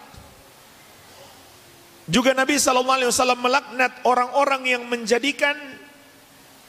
juga 2.10 2.34
Nabi 2.34 2.58
wasallam 2.58 3.38
melaknat 3.38 4.02
orang-orang 4.02 4.66
yang 4.66 4.82
menjadikan 4.90 5.54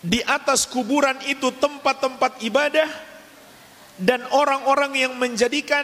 di 0.05 0.21
atas 0.21 0.69
kuburan 0.69 1.17
itu 1.25 1.49
tempat-tempat 1.57 2.45
ibadah 2.45 2.85
dan 3.97 4.21
orang-orang 4.29 4.93
yang 4.93 5.13
menjadikan 5.17 5.81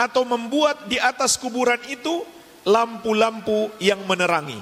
atau 0.00 0.24
membuat 0.24 0.88
di 0.88 0.96
atas 0.96 1.36
kuburan 1.36 1.80
itu 1.92 2.24
lampu-lampu 2.64 3.68
yang 3.76 4.00
menerangi. 4.08 4.60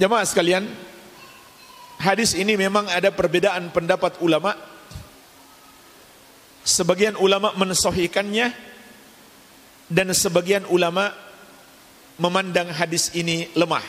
Jemaah 0.00 0.26
sekalian, 0.26 0.64
hadis 2.00 2.32
ini 2.34 2.56
memang 2.56 2.88
ada 2.88 3.12
perbedaan 3.12 3.70
pendapat 3.70 4.18
ulama. 4.24 4.56
Sebagian 6.64 7.20
ulama 7.20 7.52
mensohikannya 7.60 8.48
dan 9.92 10.08
sebagian 10.16 10.64
ulama 10.72 11.12
memandang 12.16 12.72
hadis 12.72 13.12
ini 13.12 13.52
lemah. 13.52 13.84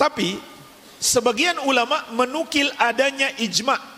Tapi 0.00 0.40
sebagian 0.96 1.60
ulama 1.68 2.08
menukil 2.16 2.72
adanya 2.80 3.28
ijma 3.36 3.97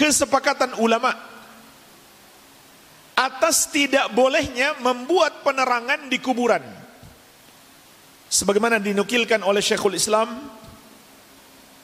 kesepakatan 0.00 0.80
ulama 0.80 1.12
atas 3.12 3.68
tidak 3.68 4.08
bolehnya 4.16 4.80
membuat 4.80 5.44
penerangan 5.44 6.08
di 6.08 6.16
kuburan. 6.16 6.64
Sebagaimana 8.32 8.80
dinukilkan 8.80 9.44
oleh 9.44 9.60
Syekhul 9.60 10.00
Islam 10.00 10.40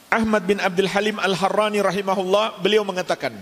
Ahmad 0.08 0.48
bin 0.48 0.56
Abdul 0.62 0.88
Halim 0.88 1.20
Al-Harrani 1.20 1.84
rahimahullah, 1.84 2.62
beliau 2.64 2.86
mengatakan, 2.88 3.36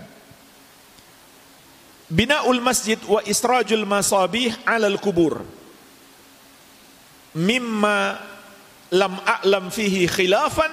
Bina'ul 2.11 2.59
masjid 2.59 2.99
wa 3.07 3.23
israjul 3.23 3.87
masabih 3.87 4.53
alal 4.69 4.99
kubur 5.01 5.41
mimma 7.35 8.21
lam 8.93 9.19
a'lam 9.25 9.73
fihi 9.73 10.07
khilafan 10.07 10.71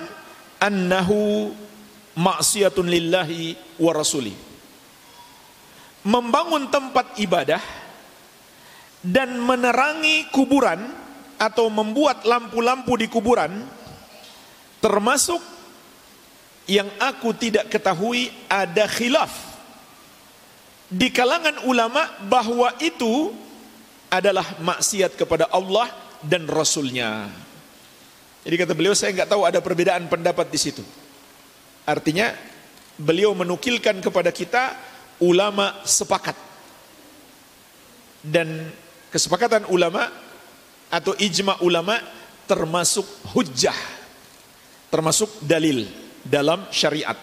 annahu 0.61 1.49
maksiatun 2.17 2.88
lillahi 2.88 3.56
wa 3.80 3.91
rasuli 3.95 4.34
membangun 6.04 6.67
tempat 6.74 7.17
ibadah 7.21 7.62
dan 9.02 9.38
menerangi 9.41 10.30
kuburan 10.30 10.82
atau 11.41 11.69
membuat 11.74 12.26
lampu-lampu 12.26 12.93
di 12.97 13.08
kuburan 13.10 13.65
termasuk 14.82 15.41
yang 16.69 16.89
aku 17.02 17.34
tidak 17.38 17.69
ketahui 17.69 18.30
ada 18.50 18.86
khilaf 18.86 19.34
di 20.91 21.08
kalangan 21.10 21.63
ulama 21.65 22.04
bahwa 22.28 22.76
itu 22.84 23.32
adalah 24.12 24.43
maksiat 24.60 25.15
kepada 25.15 25.47
Allah 25.47 25.88
dan 26.19 26.43
Rasulnya. 26.52 27.32
Jadi 28.43 28.56
kata 28.60 28.74
beliau 28.76 28.91
saya 28.91 29.15
nggak 29.15 29.32
tahu 29.32 29.47
ada 29.47 29.63
perbedaan 29.63 30.12
pendapat 30.12 30.52
di 30.52 30.60
situ. 30.60 30.84
Artinya 31.91 32.32
beliau 32.95 33.36
menukilkan 33.36 33.99
kepada 33.99 34.32
kita 34.32 34.80
ulama 35.19 35.84
sepakat 35.84 36.39
dan 38.23 38.71
kesepakatan 39.12 39.67
ulama 39.67 40.08
atau 40.88 41.12
ijma 41.19 41.60
ulama 41.60 41.99
termasuk 42.47 43.04
hujjah 43.36 43.75
termasuk 44.91 45.39
dalil 45.47 45.88
dalam 46.21 46.67
syariat. 46.69 47.15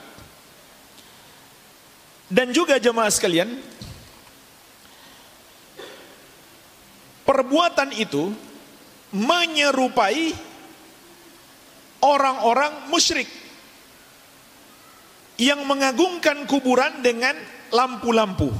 Dan 2.28 2.52
juga 2.52 2.80
jemaah 2.80 3.12
sekalian, 3.12 3.60
perbuatan 7.28 7.92
itu 7.92 8.32
menyerupai 9.12 10.32
orang-orang 12.04 12.88
musyrik 12.88 13.28
yang 15.38 15.62
mengagungkan 15.64 16.44
kuburan 16.44 17.00
dengan 17.00 17.38
lampu-lampu. 17.70 18.50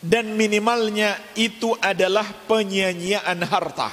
Dan 0.00 0.38
minimalnya 0.38 1.18
itu 1.34 1.74
adalah 1.82 2.24
penyanyian 2.46 3.42
harta. 3.42 3.90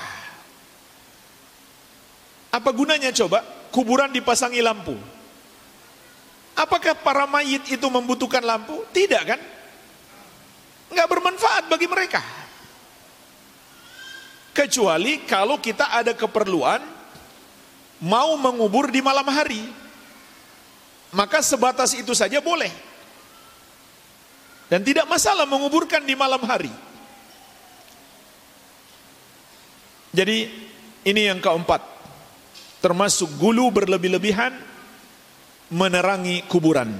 Apa 2.54 2.70
gunanya 2.70 3.10
coba? 3.10 3.42
kuburan 3.74 4.14
dipasangi 4.14 4.62
lampu. 4.62 4.94
Apakah 6.54 6.94
para 7.02 7.26
mayit 7.26 7.66
itu 7.66 7.88
membutuhkan 7.90 8.46
lampu? 8.46 8.86
Tidak 8.94 9.24
kan? 9.26 9.42
Enggak 10.94 11.10
bermanfaat 11.10 11.66
bagi 11.66 11.90
mereka. 11.90 12.22
Kecuali 14.54 15.26
kalau 15.26 15.58
kita 15.58 15.90
ada 15.90 16.14
keperluan 16.14 16.86
mau 18.06 18.38
mengubur 18.38 18.94
di 18.94 19.02
malam 19.02 19.26
hari. 19.34 19.66
Maka 21.14 21.46
sebatas 21.46 21.94
itu 21.94 22.12
saja 22.18 22.42
boleh. 22.42 22.74
Dan 24.68 24.82
tidak 24.82 25.06
masalah 25.06 25.46
menguburkan 25.46 26.02
di 26.02 26.18
malam 26.18 26.42
hari. 26.50 26.74
Jadi 30.14 30.50
ini 31.06 31.22
yang 31.30 31.38
keempat 31.38 31.82
termasuk 32.82 33.38
gulu 33.38 33.70
berlebih-lebihan 33.74 34.54
menerangi 35.74 36.46
kuburan 36.50 36.94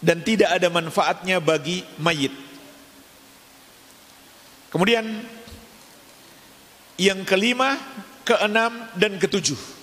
dan 0.00 0.24
tidak 0.24 0.56
ada 0.56 0.68
manfaatnya 0.72 1.38
bagi 1.38 1.84
mayit. 2.00 2.32
Kemudian 4.72 5.04
yang 6.96 7.20
kelima, 7.28 7.76
keenam 8.24 8.88
dan 8.96 9.20
ketujuh 9.20 9.81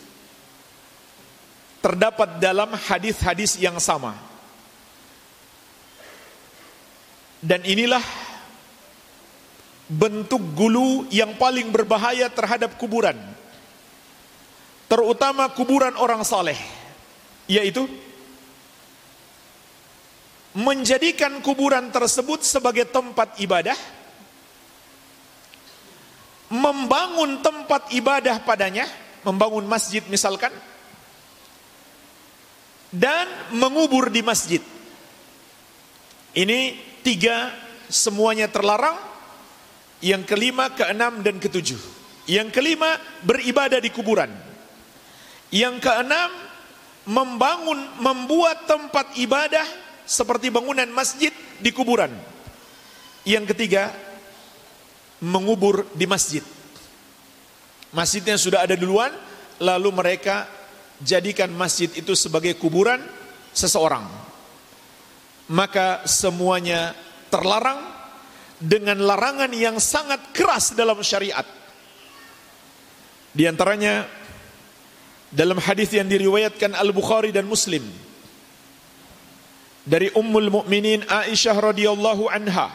terdapat 1.80 2.40
dalam 2.44 2.76
hadis-hadis 2.76 3.60
yang 3.60 3.80
sama. 3.80 4.16
Dan 7.40 7.64
inilah 7.64 8.04
bentuk 9.90 10.54
gulu 10.54 11.10
yang 11.10 11.34
paling 11.42 11.74
berbahaya 11.74 12.30
terhadap 12.30 12.78
kuburan 12.78 13.18
terutama 14.86 15.50
kuburan 15.50 15.98
orang 15.98 16.22
saleh 16.22 16.58
yaitu 17.50 17.90
menjadikan 20.54 21.42
kuburan 21.42 21.90
tersebut 21.90 22.46
sebagai 22.46 22.86
tempat 22.86 23.42
ibadah 23.42 23.78
membangun 26.54 27.42
tempat 27.42 27.90
ibadah 27.90 28.46
padanya 28.46 28.86
membangun 29.26 29.66
masjid 29.66 30.06
misalkan 30.06 30.54
dan 32.90 33.30
mengubur 33.54 34.10
di 34.10 34.26
masjid 34.26 34.62
ini 36.34 36.78
tiga 37.06 37.54
semuanya 37.90 38.50
terlarang 38.50 38.98
yang 40.00 40.24
kelima, 40.24 40.72
keenam 40.74 41.22
dan 41.22 41.38
ketujuh 41.38 41.80
yang 42.30 42.54
kelima 42.54 42.98
beribadah 43.26 43.82
di 43.82 43.90
kuburan 43.90 44.50
yang 45.50 45.82
keenam, 45.82 46.30
membangun, 47.10 47.82
membuat 48.02 48.70
tempat 48.70 49.18
ibadah 49.18 49.66
seperti 50.06 50.54
bangunan 50.54 50.90
masjid 50.94 51.34
di 51.58 51.74
kuburan. 51.74 52.14
Yang 53.26 53.54
ketiga, 53.54 53.94
mengubur 55.22 55.86
di 55.94 56.06
masjid. 56.06 56.46
Masjidnya 57.90 58.38
sudah 58.38 58.66
ada 58.66 58.78
duluan, 58.78 59.10
lalu 59.58 59.90
mereka 59.90 60.46
jadikan 61.04 61.52
masjid 61.56 61.90
itu 61.96 62.16
sebagai 62.16 62.56
kuburan 62.60 63.00
seseorang. 63.56 64.06
Maka 65.50 66.06
semuanya 66.06 66.94
terlarang 67.34 67.82
dengan 68.62 69.00
larangan 69.02 69.50
yang 69.56 69.80
sangat 69.82 70.20
keras 70.36 70.78
dalam 70.78 71.00
syariat. 71.02 71.48
Di 73.34 73.48
antaranya 73.48 74.06
dalam 75.32 75.58
hadis 75.62 75.94
yang 75.94 76.10
diriwayatkan 76.10 76.74
Al-Bukhari 76.74 77.30
dan 77.30 77.46
Muslim 77.46 77.86
dari 79.86 80.10
Ummul 80.14 80.50
Mukminin 80.54 81.06
Aisyah 81.06 81.74
radhiyallahu 81.74 82.30
anha 82.30 82.70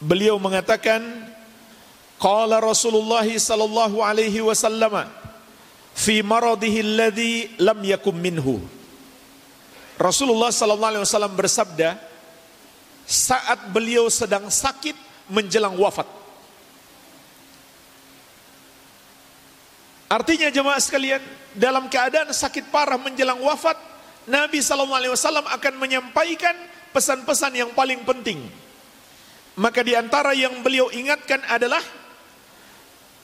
beliau 0.00 0.36
mengatakan 0.38 1.00
qala 2.20 2.60
Rasulullah 2.62 3.24
sallallahu 3.24 4.04
alaihi 4.04 4.44
wasallam 4.44 5.08
fi 5.98 6.22
maradihi 6.22 6.78
alladhi 6.78 7.58
lam 7.58 7.82
yakum 7.82 8.14
minhu. 8.14 8.62
Rasulullah 9.98 10.54
sallallahu 10.54 10.94
alaihi 10.94 11.02
wasallam 11.02 11.34
bersabda 11.34 11.98
saat 13.02 13.74
beliau 13.74 14.06
sedang 14.06 14.46
sakit 14.46 14.94
menjelang 15.26 15.74
wafat. 15.74 16.06
Artinya 20.08 20.48
jemaah 20.54 20.80
sekalian, 20.80 21.20
dalam 21.52 21.90
keadaan 21.90 22.30
sakit 22.32 22.70
parah 22.72 22.96
menjelang 22.96 23.42
wafat, 23.44 23.76
Nabi 24.24 24.64
SAW 24.64 25.04
akan 25.44 25.74
menyampaikan 25.76 26.56
pesan-pesan 26.96 27.52
yang 27.52 27.70
paling 27.76 28.00
penting. 28.08 28.40
Maka 29.58 29.84
di 29.84 29.92
antara 29.92 30.32
yang 30.32 30.64
beliau 30.64 30.88
ingatkan 30.94 31.42
adalah 31.44 31.82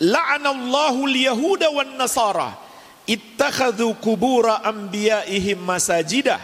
La'anallahu 0.02 1.06
liyahuda 1.06 1.70
wan 1.70 1.94
nasara 1.94 2.63
ittakhadhu 3.04 3.96
kubura 4.00 4.64
anbiya'ihim 4.64 5.60
masajidah. 5.60 6.40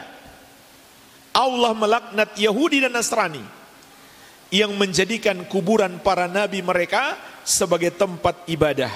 Allah 1.31 1.73
melaknat 1.73 2.35
Yahudi 2.35 2.83
dan 2.83 2.93
Nasrani 2.95 3.43
yang 4.51 4.75
menjadikan 4.75 5.47
kuburan 5.47 6.03
para 6.03 6.27
nabi 6.27 6.59
mereka 6.59 7.15
sebagai 7.47 7.95
tempat 7.95 8.45
ibadah. 8.51 8.91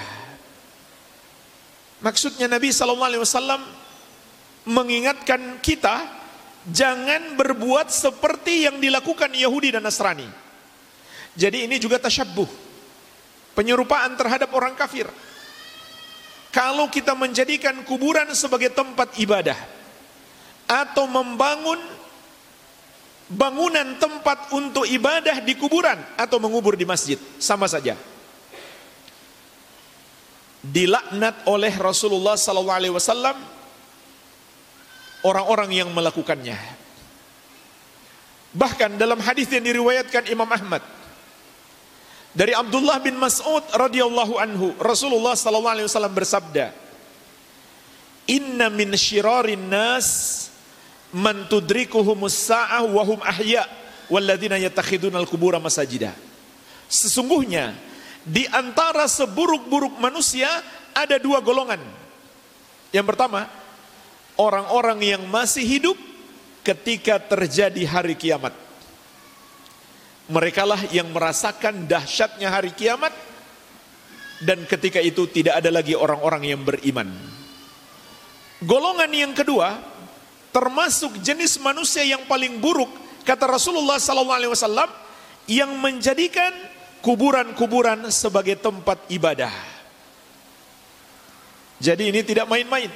Maksudnya 2.03 2.51
Nabi 2.51 2.75
sallallahu 2.75 3.07
alaihi 3.07 3.23
wasallam 3.23 3.61
mengingatkan 4.67 5.63
kita 5.63 6.05
jangan 6.69 7.39
berbuat 7.39 7.87
seperti 7.87 8.67
yang 8.67 8.83
dilakukan 8.83 9.31
Yahudi 9.31 9.73
dan 9.73 9.87
Nasrani. 9.87 10.27
Jadi 11.35 11.65
ini 11.65 11.79
juga 11.79 11.97
tasyabbuh. 12.03 12.67
Penyerupaan 13.55 14.19
terhadap 14.19 14.51
orang 14.51 14.75
kafir. 14.75 15.07
Kalau 16.55 16.87
kita 16.87 17.11
menjadikan 17.19 17.83
kuburan 17.83 18.31
sebagai 18.31 18.71
tempat 18.71 19.11
ibadah 19.19 19.59
atau 20.63 21.03
membangun 21.03 21.75
bangunan 23.27 23.99
tempat 23.99 24.55
untuk 24.55 24.87
ibadah 24.87 25.43
di 25.43 25.59
kuburan 25.59 25.99
atau 26.15 26.39
mengubur 26.39 26.79
di 26.79 26.87
masjid, 26.87 27.19
sama 27.43 27.67
saja. 27.67 27.99
Dilaknat 30.63 31.43
oleh 31.43 31.75
Rasulullah 31.75 32.39
wasallam 32.39 33.35
orang-orang 35.27 35.75
yang 35.75 35.91
melakukannya. 35.91 36.55
Bahkan 38.55 38.95
dalam 38.95 39.19
hadis 39.19 39.51
yang 39.51 39.67
diriwayatkan 39.67 40.31
Imam 40.31 40.47
Ahmad 40.47 40.79
dari 42.35 42.51
Abdullah 42.51 42.99
bin 42.99 43.15
Mas'ud 43.15 43.63
radhiyallahu 43.71 44.35
anhu, 44.35 44.75
Rasulullah 44.75 45.39
sallallahu 45.39 45.71
alaihi 45.79 45.87
wasallam 45.87 46.11
bersabda, 46.11 46.75
"Inna 48.27 48.67
min 48.67 48.91
syirarin 48.99 49.71
nas 49.71 50.07
man 51.15 51.47
tudrikuhumus 51.47 52.35
sa'ah 52.35 52.83
wa 52.83 53.03
hum 53.07 53.23
ahya 53.23 53.63
walladzina 54.11 54.59
yattakhiduna 54.59 55.15
al-qubura 55.23 55.63
masajida. 55.63 56.11
Sesungguhnya 56.91 57.71
di 58.27 58.43
antara 58.51 59.07
seburuk-buruk 59.07 59.95
manusia 59.95 60.49
ada 60.91 61.15
dua 61.15 61.39
golongan. 61.39 61.79
Yang 62.91 63.05
pertama, 63.15 63.47
orang-orang 64.35 65.15
yang 65.15 65.23
masih 65.31 65.63
hidup 65.63 65.97
ketika 66.67 67.15
terjadi 67.15 67.83
hari 67.87 68.19
kiamat. 68.19 68.64
Mereka 70.25 70.65
lah 70.65 70.81
yang 70.89 71.13
merasakan 71.13 71.85
dahsyatnya 71.85 72.49
hari 72.49 72.73
kiamat 72.73 73.13
dan 74.41 74.65
ketika 74.65 74.97
itu 74.99 75.29
tidak 75.29 75.61
ada 75.61 75.69
lagi 75.69 75.93
orang-orang 75.93 76.49
yang 76.49 76.61
beriman. 76.65 77.07
Golongan 78.65 79.11
yang 79.13 79.33
kedua, 79.37 79.77
termasuk 80.49 81.21
jenis 81.21 81.61
manusia 81.61 82.01
yang 82.01 82.25
paling 82.25 82.57
buruk 82.57 82.89
kata 83.25 83.49
Rasulullah 83.49 83.97
sallallahu 84.01 84.39
alaihi 84.39 84.53
wasallam 84.53 84.89
yang 85.45 85.69
menjadikan 85.77 86.53
kuburan-kuburan 87.05 88.09
sebagai 88.09 88.57
tempat 88.57 88.97
ibadah. 89.13 89.53
Jadi 91.77 92.09
ini 92.09 92.21
tidak 92.25 92.47
main-main. 92.49 92.89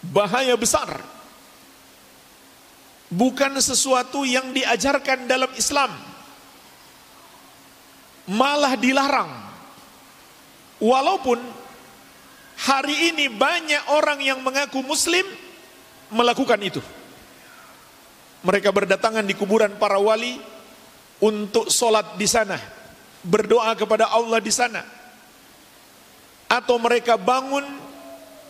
Bahaya 0.00 0.54
besar. 0.58 0.98
Bukan 3.08 3.56
sesuatu 3.58 4.24
yang 4.24 4.50
diajarkan 4.50 5.28
dalam 5.28 5.50
Islam. 5.54 6.07
Malah 8.28 8.76
dilarang. 8.76 9.32
Walaupun 10.78 11.40
hari 12.60 13.14
ini 13.14 13.32
banyak 13.32 13.88
orang 13.94 14.20
yang 14.20 14.38
mengaku 14.44 14.84
muslim 14.84 15.24
melakukan 16.12 16.60
itu. 16.60 16.82
Mereka 18.44 18.70
berdatangan 18.70 19.26
di 19.26 19.34
kuburan 19.34 19.74
para 19.80 19.98
wali 19.98 20.38
untuk 21.18 21.66
sholat 21.66 22.14
di 22.14 22.28
sana, 22.30 22.54
berdoa 23.26 23.74
kepada 23.74 24.12
Allah 24.14 24.38
di 24.38 24.52
sana. 24.54 24.86
Atau 26.46 26.78
mereka 26.78 27.18
bangun 27.18 27.66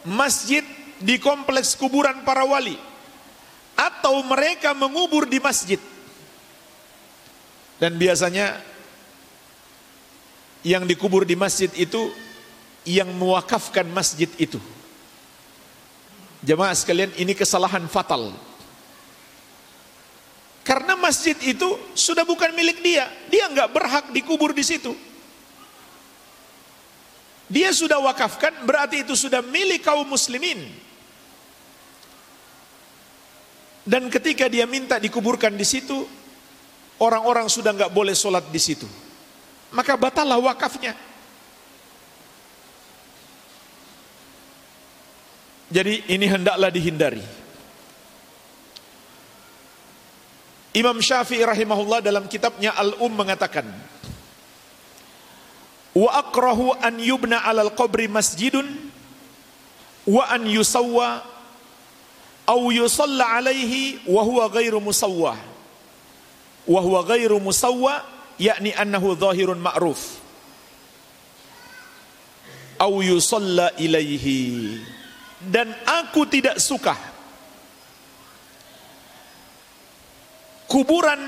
masjid 0.05 0.63
di 1.01 1.17
kompleks 1.17 1.73
kuburan 1.79 2.23
para 2.23 2.45
wali. 2.45 2.77
Atau 3.79 4.21
mereka 4.27 4.75
mengubur 4.75 5.25
di 5.25 5.39
masjid. 5.41 5.81
Dan 7.79 7.95
biasanya 7.95 8.59
yang 10.67 10.87
dikubur 10.87 11.23
di 11.23 11.39
masjid 11.39 11.71
itu 11.75 12.11
yang 12.89 13.11
mewakafkan 13.15 13.87
masjid 13.93 14.29
itu. 14.41 14.59
Jemaah 16.43 16.75
sekalian 16.75 17.11
ini 17.19 17.35
kesalahan 17.35 17.85
fatal. 17.91 18.31
Karena 20.63 20.95
masjid 21.01 21.35
itu 21.43 21.81
sudah 21.97 22.29
bukan 22.29 22.53
milik 22.53 22.85
dia. 22.85 23.09
Dia 23.33 23.49
nggak 23.49 23.71
berhak 23.73 24.05
dikubur 24.13 24.53
di 24.53 24.63
situ. 24.63 24.93
Dia 27.49 27.73
sudah 27.73 27.97
wakafkan 28.05 28.53
berarti 28.69 29.09
itu 29.09 29.17
sudah 29.17 29.41
milik 29.41 29.81
kaum 29.81 30.05
muslimin. 30.05 30.69
Dan 33.89 34.13
ketika 34.13 34.53
dia 34.53 34.69
minta 34.69 35.01
dikuburkan 35.01 35.57
di 35.57 35.65
situ, 35.65 36.05
orang-orang 37.01 37.49
sudah 37.49 37.73
nggak 37.73 37.89
boleh 37.89 38.13
sholat 38.13 38.45
di 38.53 38.61
situ. 38.61 38.85
Maka 39.73 39.97
batallah 40.01 40.41
wakafnya. 40.41 40.97
Jadi 45.69 46.09
ini 46.09 46.25
hendaklah 46.25 46.73
dihindari. 46.73 47.21
Imam 50.73 50.97
Syafi'i 50.97 51.45
rahimahullah 51.45 52.01
dalam 52.01 52.25
kitabnya 52.25 52.73
Al-Um 52.73 53.13
mengatakan, 53.13 53.69
Wa 55.93 56.23
akrahu 56.23 56.73
an 56.79 56.97
yubna 57.03 57.43
alal 57.43 57.75
qabri 57.75 58.07
masjidun 58.07 58.65
wa 60.09 60.25
an 60.31 60.47
yusawwa 60.47 61.21
au 62.47 62.71
yusalla 62.73 63.37
alaihi 63.37 64.07
wa 64.07 64.23
huwa 64.23 64.49
ghairu 64.49 64.81
musawwa 64.81 65.37
wa 66.69 66.81
huwa 66.81 67.03
ghairu 67.03 67.41
musawwa 67.43 68.05
yakni 68.39 68.71
annahu 68.73 69.19
zahirun 69.19 69.59
ma'ruf. 69.59 70.23
Au 72.79 73.03
yusalla 73.03 73.75
ilaihi. 73.77 74.79
Dan 75.43 75.71
aku 75.87 76.27
tidak 76.31 76.63
suka. 76.63 76.95
Kuburan 80.71 81.19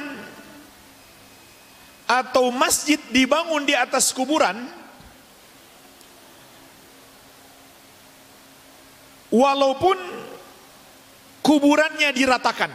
atau 2.10 2.50
masjid 2.50 2.98
dibangun 3.14 3.62
di 3.62 3.72
atas 3.72 4.10
kuburan 4.10 4.58
walaupun 9.30 9.96
kuburannya 11.40 12.10
diratakan. 12.12 12.70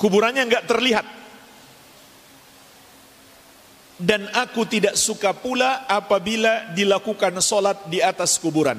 Kuburannya 0.00 0.42
nggak 0.48 0.66
terlihat 0.66 1.17
dan 3.98 4.30
aku 4.30 4.62
tidak 4.62 4.94
suka 4.94 5.34
pula 5.34 5.82
apabila 5.90 6.70
dilakukan 6.70 7.42
solat 7.42 7.90
di 7.90 7.98
atas 7.98 8.38
kuburan. 8.38 8.78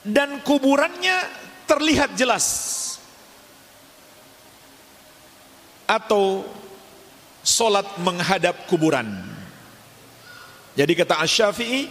Dan 0.00 0.40
kuburannya 0.40 1.16
terlihat 1.68 2.16
jelas. 2.16 2.46
Atau 5.84 6.48
solat 7.44 7.84
menghadap 8.00 8.64
kuburan. 8.64 9.06
Jadi 10.72 10.92
kata 10.96 11.20
Ash-Syafi'i 11.20 11.86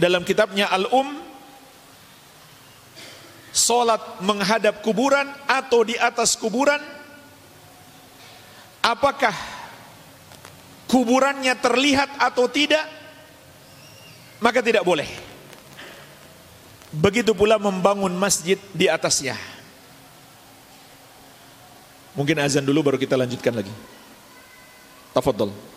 dalam 0.00 0.24
kitabnya 0.24 0.72
Al-Um 0.72 1.20
solat 3.52 4.24
menghadap 4.24 4.80
kuburan 4.80 5.28
atau 5.44 5.84
di 5.84 6.00
atas 6.00 6.34
kuburan 6.40 6.80
apakah 8.82 9.32
kuburannya 10.90 11.54
terlihat 11.56 12.20
atau 12.20 12.50
tidak? 12.50 12.84
Maka 14.42 14.58
tidak 14.60 14.82
boleh. 14.82 15.06
Begitu 16.92 17.32
pula 17.32 17.56
membangun 17.56 18.12
masjid 18.12 18.58
di 18.74 18.90
atasnya. 18.90 19.38
Mungkin 22.12 22.36
azan 22.44 22.66
dulu 22.66 22.92
baru 22.92 22.98
kita 23.00 23.16
lanjutkan 23.16 23.56
lagi. 23.56 23.72
Tafadhol 25.16 25.71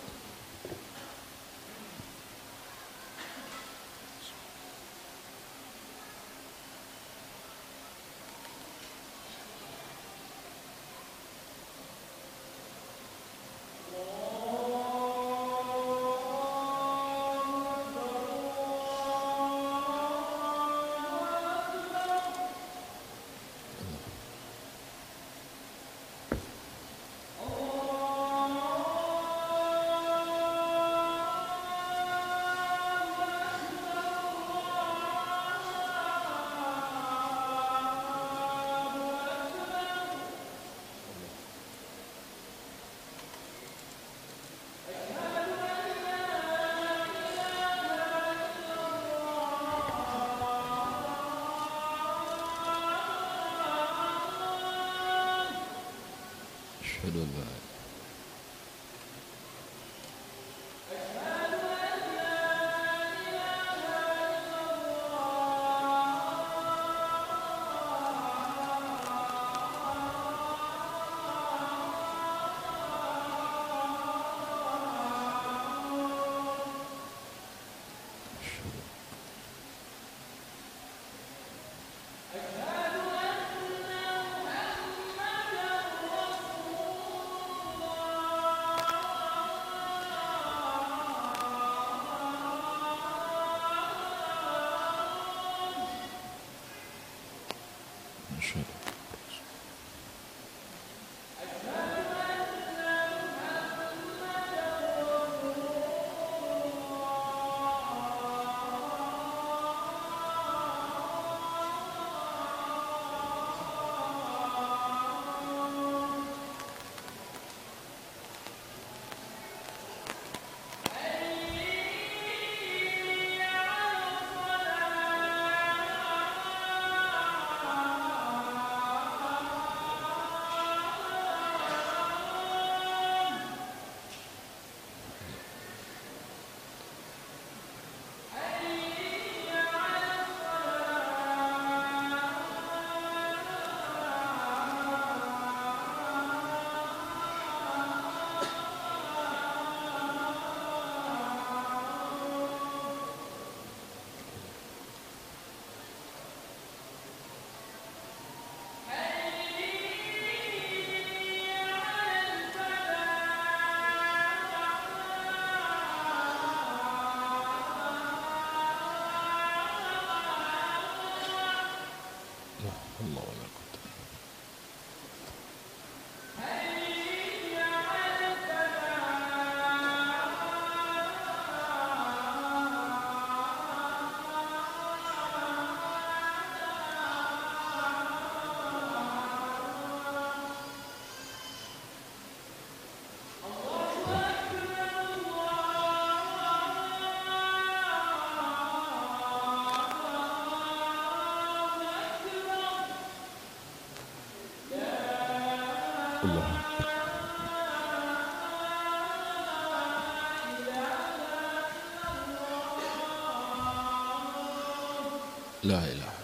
La 215.76 215.84
ilaha. 215.92 216.20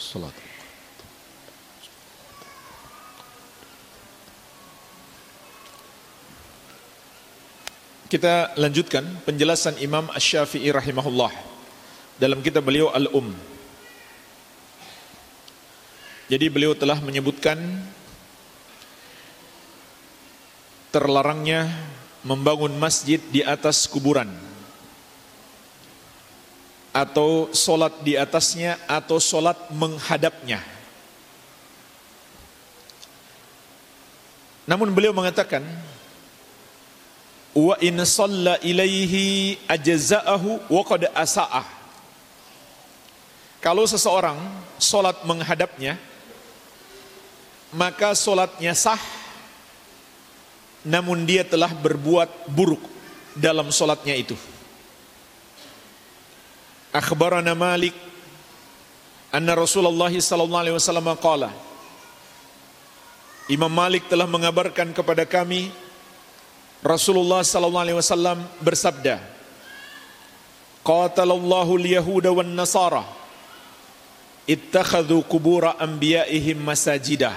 Salat. 0.00 0.32
Kita 8.08 8.56
lanjutkan 8.56 9.04
penjelasan 9.28 9.76
Imam 9.84 10.08
Ash-Shafi'i 10.16 10.72
rahimahullah 10.72 11.28
dalam 12.16 12.40
kitab 12.40 12.64
beliau 12.64 12.88
Al-Um. 12.96 13.36
Jadi 16.32 16.48
beliau 16.48 16.72
telah 16.72 16.96
menyebutkan 17.04 17.60
terlarangnya 20.88 21.68
membangun 22.24 22.72
masjid 22.80 23.20
di 23.28 23.44
atas 23.44 23.84
kuburan 23.84 24.47
atau 26.98 27.46
solat 27.54 27.94
di 28.02 28.18
atasnya 28.18 28.74
atau 28.90 29.22
solat 29.22 29.54
menghadapnya. 29.70 30.58
Namun 34.66 34.90
beliau 34.90 35.14
mengatakan 35.14 35.62
wa 37.54 37.78
in 37.78 38.02
salla 38.02 38.58
ilaihi 38.66 39.62
ajza'ahu 39.70 40.66
wa 40.66 40.82
qad 40.82 41.06
asa'ah. 41.14 41.66
Kalau 43.62 43.86
seseorang 43.86 44.38
solat 44.82 45.22
menghadapnya 45.22 46.02
maka 47.70 48.18
solatnya 48.18 48.74
sah 48.74 48.98
namun 50.82 51.22
dia 51.22 51.46
telah 51.46 51.70
berbuat 51.70 52.50
buruk 52.50 52.82
dalam 53.38 53.70
solatnya 53.70 54.18
itu. 54.18 54.34
Akhbarana 56.92 57.52
Malik 57.52 57.92
anna 59.28 59.52
Rasulullah 59.52 60.08
sallallahu 60.08 60.62
alaihi 60.64 60.76
wasallam 60.76 61.08
qala 61.20 61.52
Imam 63.48 63.68
Malik 63.68 64.08
telah 64.08 64.24
mengabarkan 64.24 64.92
kepada 64.96 65.28
kami 65.28 65.68
Rasulullah 66.80 67.44
sallallahu 67.44 67.84
alaihi 67.84 67.98
wasallam 67.98 68.40
bersabda 68.64 69.20
Qatalallahu 70.88 71.76
al-yahuda 71.76 72.32
wan 72.32 72.48
nasara 72.56 73.04
ittakhadhu 74.48 75.20
qubur 75.28 75.68
anbiya'ihim 75.76 76.56
masajidah. 76.56 77.36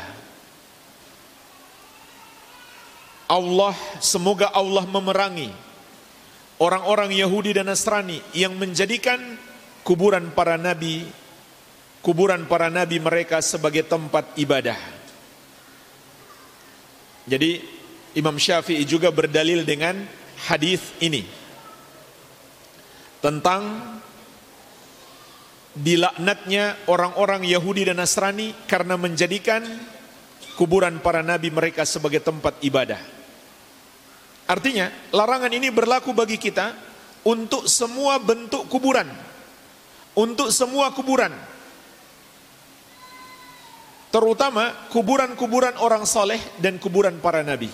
Allah 3.27 3.75
semoga 3.99 4.47
Allah 4.55 4.87
memerangi 4.87 5.51
orang-orang 6.61 7.09
Yahudi 7.09 7.57
dan 7.57 7.67
Nasrani 7.73 8.21
yang 8.37 8.53
menjadikan 8.53 9.17
kuburan 9.81 10.29
para 10.29 10.61
nabi 10.61 11.09
kuburan 12.05 12.49
para 12.49 12.69
nabi 12.69 12.97
mereka 12.97 13.41
sebagai 13.41 13.85
tempat 13.85 14.33
ibadah. 14.37 14.77
Jadi 17.29 17.61
Imam 18.17 18.35
Syafi'i 18.35 18.81
juga 18.83 19.13
berdalil 19.13 19.61
dengan 19.63 20.01
hadis 20.49 20.81
ini 20.97 21.21
tentang 23.21 23.61
dilaknatnya 25.77 26.89
orang-orang 26.89 27.45
Yahudi 27.45 27.87
dan 27.87 28.01
Nasrani 28.01 28.51
karena 28.65 28.97
menjadikan 28.97 29.63
kuburan 30.57 30.99
para 30.99 31.21
nabi 31.21 31.53
mereka 31.53 31.85
sebagai 31.85 32.19
tempat 32.19 32.57
ibadah. 32.65 33.20
Artinya, 34.49 34.91
larangan 35.13 35.51
ini 35.53 35.69
berlaku 35.69 36.11
bagi 36.11 36.35
kita 36.35 36.73
untuk 37.25 37.69
semua 37.69 38.17
bentuk 38.17 38.65
kuburan. 38.67 39.07
Untuk 40.17 40.51
semua 40.51 40.91
kuburan. 40.91 41.31
Terutama 44.11 44.91
kuburan-kuburan 44.91 45.79
orang 45.79 46.03
soleh 46.03 46.39
dan 46.59 46.75
kuburan 46.75 47.15
para 47.23 47.39
nabi. 47.47 47.71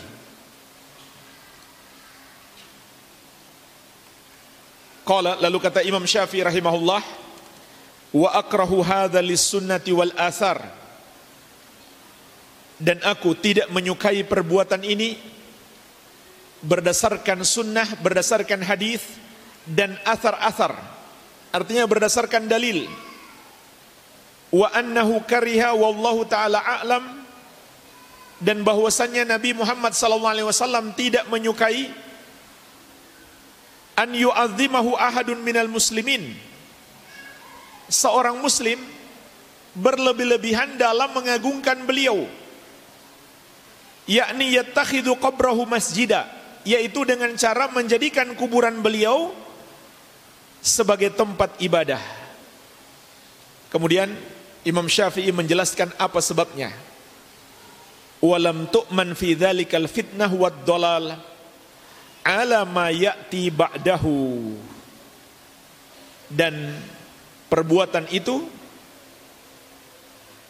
Qala 5.01 5.39
lalu 5.41 5.57
kata 5.57 5.82
Imam 5.82 6.03
Syafi'i 6.05 6.45
rahimahullah 6.45 7.01
wa 8.11 8.30
akrahu 8.38 8.84
hadha 8.84 9.24
lis-sunnati 9.24 9.95
wal 9.95 10.11
athar 10.20 10.61
dan 12.78 13.01
aku 13.01 13.34
tidak 13.39 13.72
menyukai 13.74 14.22
perbuatan 14.28 14.86
ini 14.86 15.18
berdasarkan 16.64 17.45
sunnah, 17.45 17.86
berdasarkan 18.01 18.64
hadis 18.66 19.03
dan 19.68 19.93
athar-athar. 20.08 20.74
Artinya 21.53 21.86
berdasarkan 21.86 22.49
dalil. 22.49 22.86
Wa 24.47 24.72
annahu 24.72 25.22
kariha 25.28 25.76
wallahu 25.76 26.24
taala 26.24 26.64
a'lam 26.64 27.03
dan 28.39 28.64
bahwasannya 28.64 29.28
Nabi 29.28 29.51
Muhammad 29.58 29.91
sallallahu 29.91 30.34
alaihi 30.34 30.47
wasallam 30.47 30.93
tidak 30.95 31.28
menyukai 31.28 31.91
an 33.97 34.14
yu'azzimahu 34.14 34.95
ahadun 34.95 35.41
minal 35.43 35.68
muslimin. 35.68 36.32
Seorang 37.91 38.39
muslim 38.39 38.80
berlebih-lebihan 39.76 40.76
dalam 40.80 41.12
mengagungkan 41.16 41.84
beliau 41.88 42.28
yakni 44.08 44.55
yattakhidhu 44.55 45.20
qabrahu 45.20 45.68
masjida 45.68 46.36
yaitu 46.68 47.07
dengan 47.07 47.32
cara 47.39 47.72
menjadikan 47.72 48.36
kuburan 48.36 48.84
beliau 48.84 49.32
sebagai 50.59 51.15
tempat 51.15 51.55
ibadah. 51.63 52.03
Kemudian 53.72 54.11
Imam 54.68 54.91
Syafi'i 54.91 55.32
menjelaskan 55.32 55.95
apa 55.95 56.20
sebabnya. 56.20 56.76
Walam 58.20 58.68
tu'man 58.68 59.15
fi 59.15 59.39
dzalikal 59.39 59.88
fitnah 59.88 60.28
wad 60.28 60.68
dalal 60.68 61.15
ala 62.28 62.59
ma 62.68 62.91
ya'ti 62.91 63.47
ba'dahu. 63.47 64.20
Dan 66.28 66.76
perbuatan 67.47 68.11
itu 68.11 68.43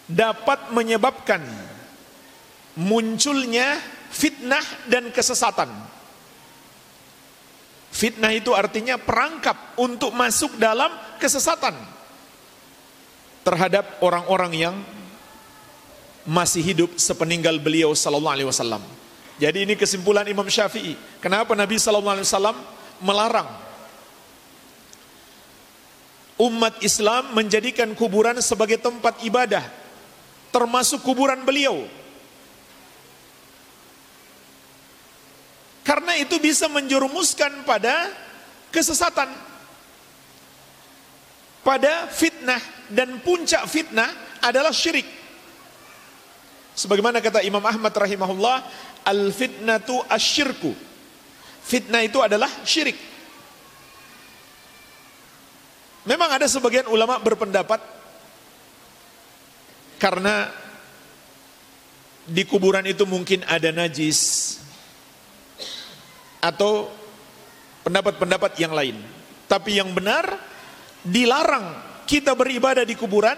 dapat 0.09 0.73
menyebabkan 0.73 1.45
munculnya 2.73 3.77
fitnah 4.09 4.65
dan 4.89 5.13
kesesatan. 5.13 5.96
Fitnah 7.97 8.29
itu 8.29 8.53
artinya 8.53 9.01
perangkap 9.01 9.73
untuk 9.81 10.13
masuk 10.13 10.61
dalam 10.61 10.93
kesesatan 11.17 11.73
terhadap 13.41 13.97
orang-orang 14.05 14.53
yang 14.53 14.75
masih 16.29 16.61
hidup 16.61 16.93
sepeninggal 17.01 17.57
beliau 17.57 17.97
sallallahu 17.97 18.37
alaihi 18.37 18.45
wasallam. 18.45 18.85
Jadi 19.41 19.65
ini 19.65 19.73
kesimpulan 19.73 20.29
Imam 20.29 20.45
Syafi'i. 20.45 20.93
Kenapa 21.17 21.57
Nabi 21.57 21.81
sallallahu 21.81 22.21
alaihi 22.21 22.29
wasallam 22.29 22.57
melarang 23.01 23.49
umat 26.37 26.77
Islam 26.85 27.33
menjadikan 27.33 27.97
kuburan 27.97 28.37
sebagai 28.45 28.77
tempat 28.77 29.25
ibadah 29.25 29.65
termasuk 30.53 31.01
kuburan 31.01 31.41
beliau. 31.41 31.89
Karena 35.87 36.19
itu 36.19 36.35
bisa 36.35 36.67
menjerumuskan 36.67 37.63
pada 37.63 38.11
kesesatan. 38.75 39.31
Pada 41.63 42.11
fitnah 42.11 42.59
dan 42.91 43.23
puncak 43.23 43.63
fitnah 43.71 44.11
adalah 44.43 44.75
syirik. 44.75 45.07
Sebagaimana 46.75 47.23
kata 47.23 47.39
Imam 47.39 47.63
Ahmad 47.63 47.95
rahimahullah, 47.95 48.57
al 49.07 49.31
fitnatu 49.31 50.03
asyirku. 50.11 50.75
Fitnah 51.63 52.03
itu 52.03 52.19
adalah 52.19 52.51
syirik. 52.67 52.99
Memang 56.07 56.35
ada 56.35 56.47
sebagian 56.47 56.87
ulama 56.87 57.19
berpendapat 57.19 57.83
karena 59.99 60.47
di 62.27 62.43
kuburan 62.47 62.83
itu 62.87 63.03
mungkin 63.03 63.43
ada 63.43 63.71
najis, 63.75 64.55
atau 66.47 66.87
pendapat-pendapat 67.83 68.55
yang 68.63 68.71
lain. 68.71 68.95
Tapi 69.51 69.79
yang 69.79 69.91
benar 69.91 70.23
dilarang 71.03 71.75
kita 72.07 72.31
beribadah 72.35 72.87
di 72.87 72.95
kuburan 72.95 73.35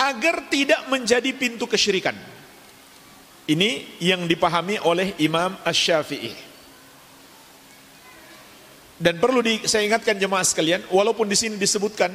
agar 0.00 0.48
tidak 0.48 0.88
menjadi 0.88 1.30
pintu 1.36 1.68
kesyirikan. 1.68 2.16
Ini 3.44 4.00
yang 4.00 4.24
dipahami 4.24 4.80
oleh 4.80 5.20
Imam 5.20 5.52
Ash-Syafi'i. 5.60 6.32
Dan 8.96 9.20
perlu 9.20 9.44
di, 9.44 9.60
saya 9.68 9.84
ingatkan 9.84 10.16
jemaah 10.16 10.40
sekalian, 10.40 10.80
walaupun 10.88 11.28
di 11.28 11.36
sini 11.36 11.60
disebutkan 11.60 12.08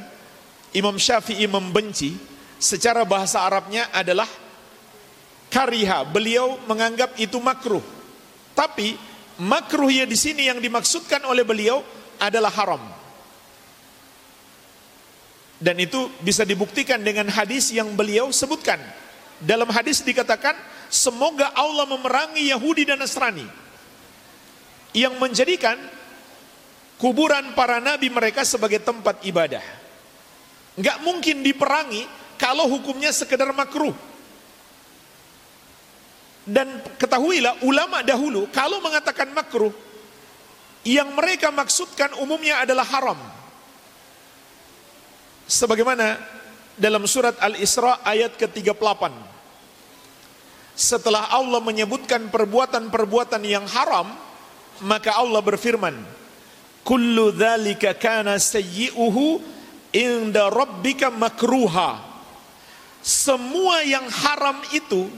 Imam 0.74 0.98
Syafi'i 0.98 1.46
membenci, 1.46 2.18
secara 2.58 3.06
bahasa 3.06 3.46
Arabnya 3.46 3.94
adalah 3.94 4.26
kariha. 5.54 6.02
Beliau 6.10 6.58
menganggap 6.66 7.14
itu 7.22 7.38
makruh. 7.38 7.84
Tapi 8.58 8.98
makruh 9.40 9.90
ya 9.90 10.04
di 10.04 10.16
sini 10.20 10.52
yang 10.52 10.60
dimaksudkan 10.60 11.24
oleh 11.24 11.48
beliau 11.48 11.82
adalah 12.20 12.52
haram. 12.52 12.84
Dan 15.60 15.76
itu 15.76 16.08
bisa 16.24 16.48
dibuktikan 16.48 17.04
dengan 17.04 17.28
hadis 17.28 17.72
yang 17.76 17.92
beliau 17.92 18.32
sebutkan. 18.32 18.80
Dalam 19.40 19.68
hadis 19.72 20.04
dikatakan, 20.04 20.56
semoga 20.88 21.52
Allah 21.52 21.84
memerangi 21.88 22.48
Yahudi 22.52 22.88
dan 22.88 23.00
Nasrani 23.00 23.48
yang 24.96 25.20
menjadikan 25.20 25.76
kuburan 27.00 27.56
para 27.56 27.80
nabi 27.80 28.08
mereka 28.12 28.44
sebagai 28.48 28.80
tempat 28.84 29.20
ibadah. 29.24 29.64
Enggak 30.80 30.98
mungkin 31.04 31.44
diperangi 31.44 32.08
kalau 32.40 32.68
hukumnya 32.72 33.12
sekedar 33.12 33.52
makruh. 33.52 33.92
Dan 36.50 36.82
ketahuilah 36.98 37.62
ulama 37.62 38.02
dahulu 38.02 38.50
kalau 38.50 38.82
mengatakan 38.82 39.30
makruh 39.38 39.70
yang 40.82 41.14
mereka 41.14 41.54
maksudkan 41.54 42.18
umumnya 42.18 42.66
adalah 42.66 42.90
haram. 42.90 43.20
Sebagaimana 45.46 46.18
dalam 46.80 47.04
surat 47.06 47.36
Al-Isra 47.38 48.02
ayat 48.02 48.40
ke-38. 48.40 49.04
Setelah 50.80 51.28
Allah 51.36 51.60
menyebutkan 51.60 52.32
perbuatan-perbuatan 52.32 53.44
yang 53.44 53.68
haram, 53.68 54.16
maka 54.80 55.20
Allah 55.20 55.44
berfirman, 55.44 55.92
"Kullu 56.88 57.36
dzalika 57.36 57.94
kana 58.00 58.40
sayyi'uhu 58.40 59.44
inda 59.92 60.48
rabbika 60.48 61.12
makruha." 61.12 62.00
Semua 63.04 63.84
yang 63.84 64.08
haram 64.08 64.64
itu 64.72 65.12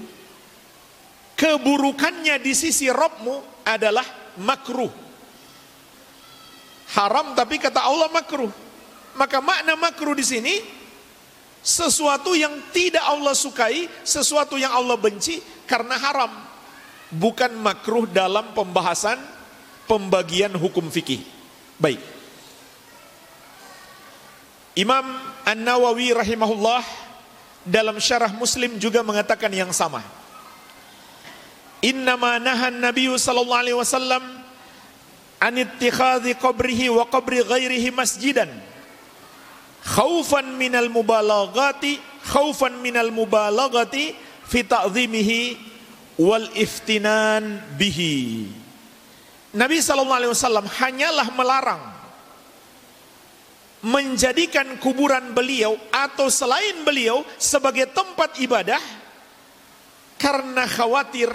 keburukannya 1.41 2.37
di 2.37 2.53
sisi 2.53 2.85
Robmu 2.93 3.65
adalah 3.65 4.05
makruh. 4.37 4.93
Haram 6.93 7.33
tapi 7.33 7.57
kata 7.57 7.81
Allah 7.81 8.13
makruh. 8.13 8.53
Maka 9.17 9.41
makna 9.41 9.73
makruh 9.73 10.13
di 10.13 10.21
sini 10.21 10.61
sesuatu 11.65 12.37
yang 12.37 12.53
tidak 12.69 13.01
Allah 13.01 13.33
sukai, 13.33 13.89
sesuatu 14.05 14.53
yang 14.61 14.69
Allah 14.69 14.93
benci 15.01 15.41
karena 15.65 15.97
haram. 15.97 16.29
Bukan 17.09 17.57
makruh 17.57 18.05
dalam 18.05 18.53
pembahasan 18.53 19.17
pembagian 19.89 20.53
hukum 20.53 20.93
fikih. 20.93 21.25
Baik. 21.81 21.99
Imam 24.77 25.03
An-Nawawi 25.43 26.15
rahimahullah 26.15 26.85
dalam 27.67 27.99
syarah 27.99 28.31
Muslim 28.31 28.79
juga 28.79 29.03
mengatakan 29.03 29.51
yang 29.51 29.75
sama. 29.75 30.20
Innama 31.81 32.37
nahan 32.37 32.77
Nabi 32.77 33.09
sallallahu 33.09 33.61
alaihi 33.65 33.77
wasallam 33.77 34.21
an 35.41 35.53
ittikhadhi 35.57 36.37
qabrihi 36.37 36.93
wa 36.93 37.09
qabri 37.09 37.41
ghairihi 37.41 37.89
masjidan. 37.89 38.49
Khaufan 39.81 40.61
minal 40.61 40.93
mubalaghati 40.93 41.97
khaufan 42.29 42.77
minal 42.85 43.09
mubalaghati 43.09 44.13
fi 44.45 44.61
ta'zimihi 44.61 45.57
wal 46.21 46.45
iftinan 46.53 47.57
bihi. 47.81 48.45
Nabi 49.57 49.81
sallallahu 49.81 50.19
alaihi 50.21 50.33
wasallam 50.37 50.69
hanyalah 50.69 51.27
melarang 51.33 51.83
menjadikan 53.81 54.77
kuburan 54.77 55.33
beliau 55.33 55.73
atau 55.89 56.29
selain 56.29 56.85
beliau 56.85 57.25
sebagai 57.41 57.89
tempat 57.89 58.37
ibadah 58.37 58.77
karena 60.21 60.69
khawatir 60.69 61.33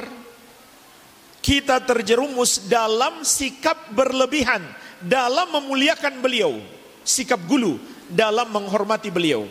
kita 1.47 1.78
terjerumus 1.78 2.66
dalam 2.66 3.22
sikap 3.22 3.94
berlebihan 3.94 4.66
dalam 4.99 5.55
memuliakan 5.55 6.18
beliau, 6.18 6.59
sikap 7.07 7.38
gulu 7.47 7.78
dalam 8.11 8.51
menghormati 8.51 9.14
beliau. 9.14 9.47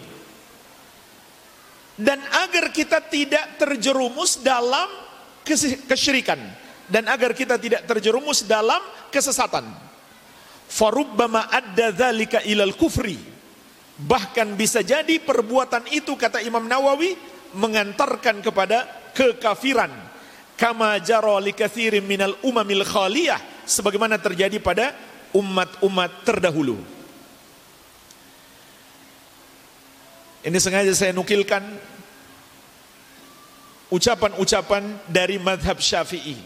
Dan 1.95 2.19
agar 2.19 2.75
kita 2.75 2.99
tidak 3.07 3.55
terjerumus 3.55 4.43
dalam 4.43 4.91
kesyirikan 5.87 6.35
dan 6.91 7.07
agar 7.07 7.31
kita 7.31 7.55
tidak 7.55 7.87
terjerumus 7.87 8.43
dalam 8.43 8.83
kesesatan. 9.07 9.63
Farubbama 10.67 11.47
adda 11.47 11.95
dzalika 11.95 12.43
ilal 12.43 12.75
kufri. 12.75 13.15
Bahkan 13.95 14.59
bisa 14.59 14.83
jadi 14.83 15.23
perbuatan 15.23 15.87
itu 15.95 16.19
kata 16.19 16.43
Imam 16.43 16.67
Nawawi 16.67 17.15
mengantarkan 17.55 18.43
kepada 18.43 18.83
kekafiran 19.15 20.04
kama 20.55 20.99
jara 21.03 21.39
li 21.39 21.51
katsirin 21.51 22.03
minal 22.03 22.35
umamil 22.43 22.83
khaliyah. 22.83 23.39
Sebagaimana 23.65 24.21
terjadi 24.21 24.61
pada 24.61 24.93
umat-umat 25.33 26.21
terdahulu. 26.23 26.77
Ini 30.45 30.57
sengaja 30.61 30.93
saya 30.93 31.09
nukilkan 31.09 31.65
ucapan-ucapan 33.89 35.01
dari 35.09 35.41
madhab 35.41 35.81
syafi'i. 35.81 36.37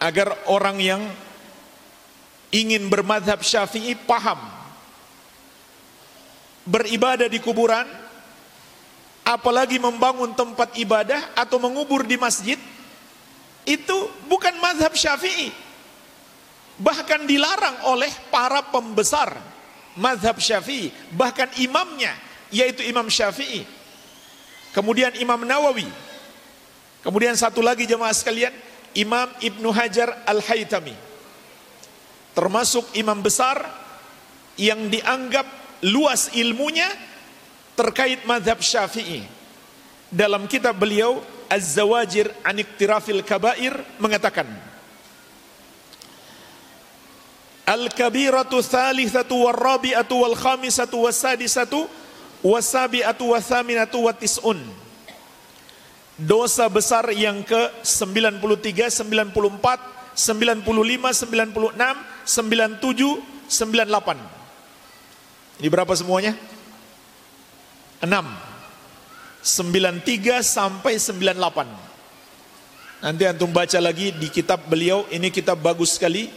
Agar 0.00 0.36
orang 0.52 0.76
yang 0.76 1.02
ingin 2.52 2.84
bermadhab 2.92 3.40
syafi'i 3.40 3.96
paham. 3.96 4.38
Beribadah 6.68 7.32
di 7.32 7.40
kuburan 7.40 7.88
apalagi 9.30 9.78
membangun 9.78 10.34
tempat 10.34 10.74
ibadah 10.74 11.38
atau 11.38 11.62
mengubur 11.62 12.02
di 12.02 12.18
masjid 12.18 12.58
itu 13.62 13.98
bukan 14.26 14.58
madhab 14.58 14.90
syafi'i. 14.90 15.54
Bahkan 16.82 17.30
dilarang 17.30 17.86
oleh 17.94 18.10
para 18.34 18.66
pembesar 18.74 19.38
madhab 19.94 20.42
syafi'i 20.42 20.90
bahkan 21.14 21.46
imamnya 21.62 22.10
yaitu 22.50 22.82
imam 22.82 23.06
syafi'i. 23.06 23.62
Kemudian 24.74 25.14
imam 25.14 25.46
nawawi. 25.46 25.86
Kemudian 27.06 27.38
satu 27.38 27.62
lagi 27.62 27.86
jemaah 27.86 28.10
sekalian 28.10 28.52
imam 28.98 29.30
ibnu 29.38 29.70
hajar 29.70 30.26
al-haytami. 30.26 30.94
Termasuk 32.34 32.98
imam 32.98 33.22
besar 33.22 33.62
yang 34.58 34.90
dianggap 34.90 35.46
luas 35.86 36.34
ilmunya 36.34 36.86
terkait 37.80 38.20
madhab 38.28 38.60
syafi'i. 38.60 39.24
Dalam 40.12 40.44
kitab 40.44 40.76
beliau 40.76 41.24
Az-Zawajir 41.48 42.28
an 42.44 42.60
Iktirafil 42.60 43.24
Kabair 43.24 43.72
mengatakan 43.96 44.44
Al-kabiratu 47.64 48.60
thalithatu 48.60 49.46
wal 49.48 49.56
rabi'atu 49.56 50.26
wal 50.26 50.36
khamisatu 50.36 51.06
was 51.08 51.16
sadisatu 51.16 51.88
was 52.44 52.68
sabi'atu 52.68 53.32
was 53.32 53.46
thaminatu 53.48 54.04
wa 54.04 54.12
tis'un. 54.12 54.58
Dosa 56.20 56.68
besar 56.68 57.08
yang 57.16 57.40
ke 57.40 57.70
93, 57.80 58.44
94, 58.92 59.80
95, 60.12 60.68
96, 60.68 61.16
97, 62.28 63.22
98 63.48 64.18
Ini 65.64 65.68
berapa 65.72 65.94
semuanya? 65.96 66.36
6 68.00 68.08
93 69.40 70.44
sampai 70.44 70.96
98 71.00 71.90
Nanti 73.00 73.24
antum 73.24 73.48
baca 73.48 73.80
lagi 73.80 74.12
di 74.12 74.28
kitab 74.28 74.68
beliau. 74.68 75.08
Ini 75.08 75.32
kitab 75.32 75.56
bagus 75.64 75.96
sekali. 75.96 76.28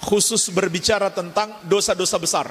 Khusus 0.00 0.48
berbicara 0.48 1.12
tentang 1.12 1.52
dosa-dosa 1.68 2.16
besar. 2.16 2.48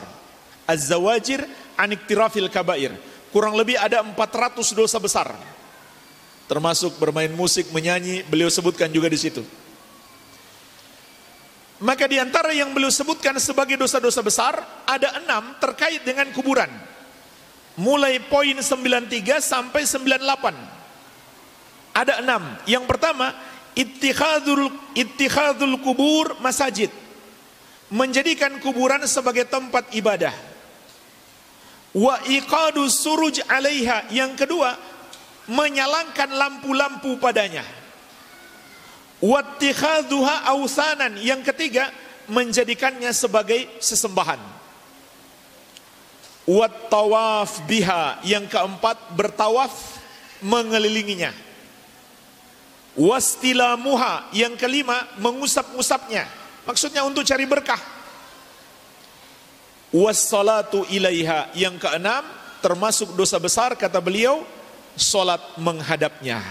Az-Zawajir 0.69 1.41
Aniktirafil 1.73 2.53
Kabair. 2.53 2.93
Kurang 3.33 3.57
lebih 3.57 3.81
ada 3.81 4.05
400 4.05 4.77
dosa 4.77 5.01
besar. 5.01 5.33
Termasuk 6.45 7.01
bermain 7.01 7.33
musik, 7.33 7.73
menyanyi 7.73 8.21
Beliau 8.29 8.53
sebutkan 8.53 8.93
juga 8.93 9.09
di 9.09 9.17
situ. 9.17 9.41
Maka 11.81 12.05
di 12.05 12.21
antara 12.21 12.53
yang 12.53 12.71
beliau 12.77 12.93
sebutkan 12.93 13.35
sebagai 13.35 13.75
dosa-dosa 13.75 14.23
besar 14.23 14.55
Ada 14.87 15.19
enam 15.19 15.59
terkait 15.59 16.07
dengan 16.07 16.23
kuburan 16.31 16.71
mulai 17.75 18.23
poin 18.23 18.55
93 18.55 19.43
sampai 19.43 19.83
98. 19.83 21.95
Ada 21.95 22.19
enam. 22.19 22.43
Yang 22.67 22.85
pertama, 22.87 23.31
ittikhadul 23.75 24.71
ittikhadul 24.95 25.79
kubur 25.79 26.35
masajid. 26.43 26.91
Menjadikan 27.91 28.57
kuburan 28.59 28.99
sebagai 29.05 29.45
tempat 29.45 29.87
ibadah. 29.95 30.33
Wa 31.95 32.19
iqadu 32.27 32.83
suruj 32.91 33.39
alaiha. 33.47 34.11
Yang 34.11 34.43
kedua, 34.43 34.75
menyalakan 35.47 36.35
lampu-lampu 36.35 37.15
padanya. 37.21 37.63
Wattikhaduha 39.23 40.51
ausanan. 40.51 41.15
Yang 41.23 41.55
ketiga, 41.55 41.87
menjadikannya 42.27 43.15
sebagai 43.15 43.79
sesembahan. 43.79 44.64
Wat 46.45 46.93
tawaf 46.93 47.65
biha 47.65 48.21
yang 48.21 48.45
keempat 48.45 49.17
bertawaf 49.17 49.97
mengelilinginya. 50.45 51.33
Wastilamuha 52.95 54.29
yang 54.31 54.53
kelima 54.53 55.09
mengusap-usapnya. 55.17 56.29
Maksudnya 56.69 57.01
untuk 57.01 57.25
cari 57.25 57.49
berkah. 57.49 57.81
Wassalatu 59.89 60.85
ilaiha 60.93 61.49
yang 61.57 61.81
keenam 61.81 62.23
termasuk 62.61 63.17
dosa 63.17 63.41
besar 63.41 63.73
kata 63.73 63.97
beliau 63.97 64.45
solat 64.93 65.41
menghadapnya. 65.57 66.41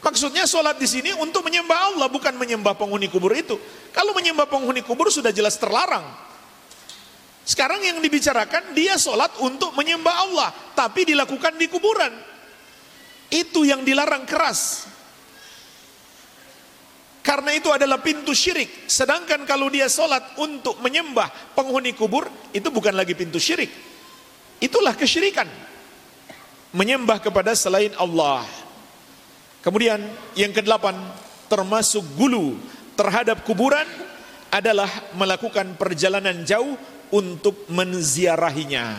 Maksudnya 0.00 0.48
solat 0.48 0.80
di 0.80 0.88
sini 0.88 1.12
untuk 1.12 1.44
menyembah 1.44 1.92
Allah 1.92 2.08
bukan 2.08 2.32
menyembah 2.40 2.72
penghuni 2.72 3.12
kubur 3.12 3.36
itu. 3.36 3.60
Kalau 3.92 4.16
menyembah 4.16 4.48
penghuni 4.48 4.80
kubur 4.80 5.12
sudah 5.12 5.28
jelas 5.28 5.60
terlarang. 5.60 6.29
Sekarang 7.44 7.80
yang 7.82 7.98
dibicarakan 7.98 8.76
dia 8.76 8.94
sholat 9.00 9.32
untuk 9.42 9.72
menyembah 9.74 10.16
Allah, 10.28 10.48
tapi 10.76 11.08
dilakukan 11.08 11.56
di 11.56 11.66
kuburan. 11.66 12.12
Itu 13.30 13.64
yang 13.66 13.82
dilarang 13.86 14.26
keras. 14.26 14.90
Karena 17.20 17.52
itu 17.52 17.68
adalah 17.68 18.00
pintu 18.00 18.32
syirik. 18.32 18.88
Sedangkan 18.88 19.44
kalau 19.44 19.68
dia 19.68 19.86
sholat 19.86 20.40
untuk 20.40 20.80
menyembah 20.80 21.54
penghuni 21.54 21.92
kubur, 21.92 22.26
itu 22.50 22.68
bukan 22.72 22.96
lagi 22.96 23.12
pintu 23.12 23.36
syirik. 23.36 23.70
Itulah 24.60 24.96
kesyirikan. 24.96 25.46
Menyembah 26.72 27.20
kepada 27.20 27.52
selain 27.52 27.92
Allah. 28.00 28.46
Kemudian 29.60 30.00
yang 30.32 30.52
kedelapan, 30.56 30.96
termasuk 31.50 32.02
gulu 32.16 32.56
terhadap 32.96 33.44
kuburan 33.44 33.84
adalah 34.50 34.88
melakukan 35.14 35.76
perjalanan 35.76 36.42
jauh 36.42 36.74
untuk 37.10 37.66
menziarahinya. 37.70 38.98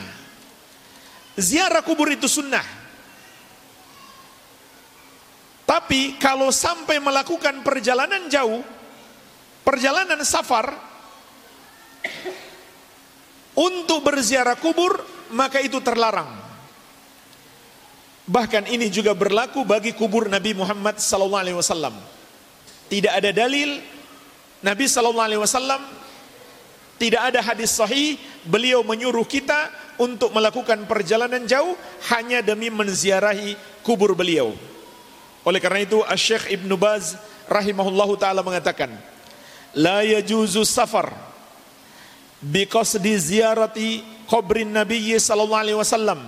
Ziarah 1.40 1.84
kubur 1.84 2.12
itu 2.12 2.28
sunnah. 2.28 2.64
Tapi 5.64 6.20
kalau 6.20 6.52
sampai 6.52 7.00
melakukan 7.00 7.64
perjalanan 7.64 8.28
jauh, 8.28 8.60
perjalanan 9.64 10.20
safar, 10.28 10.76
untuk 13.56 14.04
berziarah 14.04 14.60
kubur, 14.60 15.00
maka 15.32 15.64
itu 15.64 15.80
terlarang. 15.80 16.28
Bahkan 18.28 18.68
ini 18.68 18.92
juga 18.92 19.16
berlaku 19.16 19.64
bagi 19.64 19.96
kubur 19.96 20.28
Nabi 20.28 20.56
Muhammad 20.56 21.00
SAW. 21.00 21.96
Tidak 22.92 23.12
ada 23.12 23.32
dalil 23.32 23.80
Nabi 24.60 24.86
SAW 24.88 26.01
tidak 27.02 27.34
ada 27.34 27.42
hadis 27.42 27.74
sahih 27.74 28.14
beliau 28.46 28.86
menyuruh 28.86 29.26
kita 29.26 29.74
untuk 29.98 30.30
melakukan 30.38 30.86
perjalanan 30.86 31.42
jauh 31.50 31.74
hanya 32.14 32.46
demi 32.46 32.70
menziarahi 32.70 33.58
kubur 33.82 34.14
beliau. 34.14 34.54
Oleh 35.42 35.58
karena 35.58 35.82
itu 35.82 36.06
Asy-Syaikh 36.06 36.62
Ibnu 36.62 36.78
Baz 36.78 37.18
rahimahullahu 37.50 38.22
taala 38.22 38.46
mengatakan, 38.46 38.94
"La 39.74 40.06
yajuzu 40.06 40.62
safar 40.62 41.10
bi 42.38 42.70
qasdi 42.70 43.18
ziyarati 43.18 44.06
qabrin 44.30 44.70
Nabi 44.70 45.18
sallallahu 45.18 45.58
alaihi 45.58 45.82
wasallam 45.82 46.22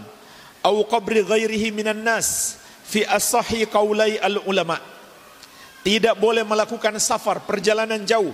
atau 0.66 0.82
qabri 0.90 1.22
ghairihi 1.22 1.70
minan 1.70 2.02
nas 2.02 2.58
fi 2.82 3.06
as-sahih 3.06 3.70
qaulai 3.70 4.18
al-ulama." 4.18 4.82
Tidak 5.86 6.18
boleh 6.18 6.42
melakukan 6.42 6.98
safar 6.98 7.46
perjalanan 7.46 8.02
jauh 8.02 8.34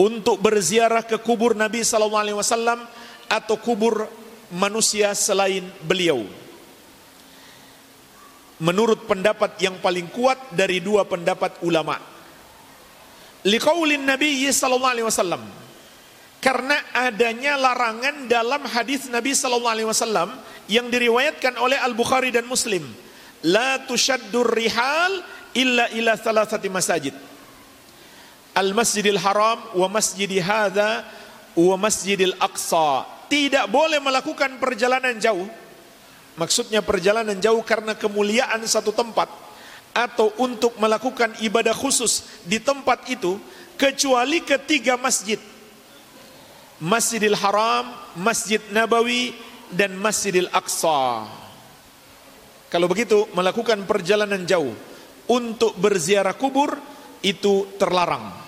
untuk 0.00 0.40
berziarah 0.40 1.04
ke 1.04 1.20
kubur 1.20 1.52
Nabi 1.52 1.84
sallallahu 1.84 2.24
alaihi 2.24 2.38
wasallam 2.40 2.80
atau 3.28 3.60
kubur 3.60 4.08
manusia 4.48 5.12
selain 5.12 5.68
beliau. 5.84 6.24
Menurut 8.64 9.04
pendapat 9.04 9.60
yang 9.60 9.76
paling 9.84 10.08
kuat 10.08 10.56
dari 10.56 10.80
dua 10.80 11.04
pendapat 11.04 11.60
ulama. 11.60 12.00
Liqaulin 13.44 14.04
Nabi 14.04 14.48
sallallahu 14.48 14.92
alaihi 14.96 15.08
wasallam 15.08 15.44
karena 16.40 16.76
adanya 16.96 17.60
larangan 17.60 18.24
dalam 18.24 18.64
hadis 18.68 19.04
Nabi 19.12 19.36
sallallahu 19.36 19.72
alaihi 19.76 19.88
wasallam 19.88 20.32
yang 20.68 20.88
diriwayatkan 20.88 21.60
oleh 21.60 21.76
Al-Bukhari 21.76 22.32
dan 22.32 22.48
Muslim. 22.48 22.84
La 23.44 23.80
tushaddur 23.84 24.48
rihal 24.48 25.24
illa 25.56 25.88
ila 25.92 26.16
thalathati 26.16 26.68
masajid. 26.68 27.29
Al-Masjidil 28.54 29.20
Haram 29.20 29.62
wa 29.78 29.86
Masjidi 29.86 30.42
Hadha 30.42 31.06
wa 31.54 31.76
Masjidil 31.78 32.34
Aqsa. 32.38 33.06
Tidak 33.30 33.70
boleh 33.70 34.02
melakukan 34.02 34.58
perjalanan 34.58 35.14
jauh 35.22 35.46
maksudnya 36.40 36.80
perjalanan 36.80 37.36
jauh 37.36 37.60
karena 37.60 37.92
kemuliaan 37.92 38.64
satu 38.64 38.96
tempat 38.96 39.28
atau 39.92 40.32
untuk 40.40 40.72
melakukan 40.80 41.36
ibadah 41.44 41.76
khusus 41.76 42.40
di 42.48 42.56
tempat 42.56 43.04
itu 43.12 43.36
kecuali 43.76 44.40
ketiga 44.40 44.96
masjid. 44.96 45.36
Masjidil 46.80 47.36
Haram, 47.36 47.92
Masjid 48.16 48.56
Nabawi 48.72 49.36
dan 49.68 49.92
Masjidil 50.00 50.48
Aqsa. 50.48 51.28
Kalau 52.72 52.88
begitu 52.88 53.28
melakukan 53.36 53.84
perjalanan 53.84 54.40
jauh 54.48 54.72
untuk 55.28 55.76
berziarah 55.76 56.32
kubur 56.32 56.80
itu 57.20 57.68
terlarang. 57.76 58.39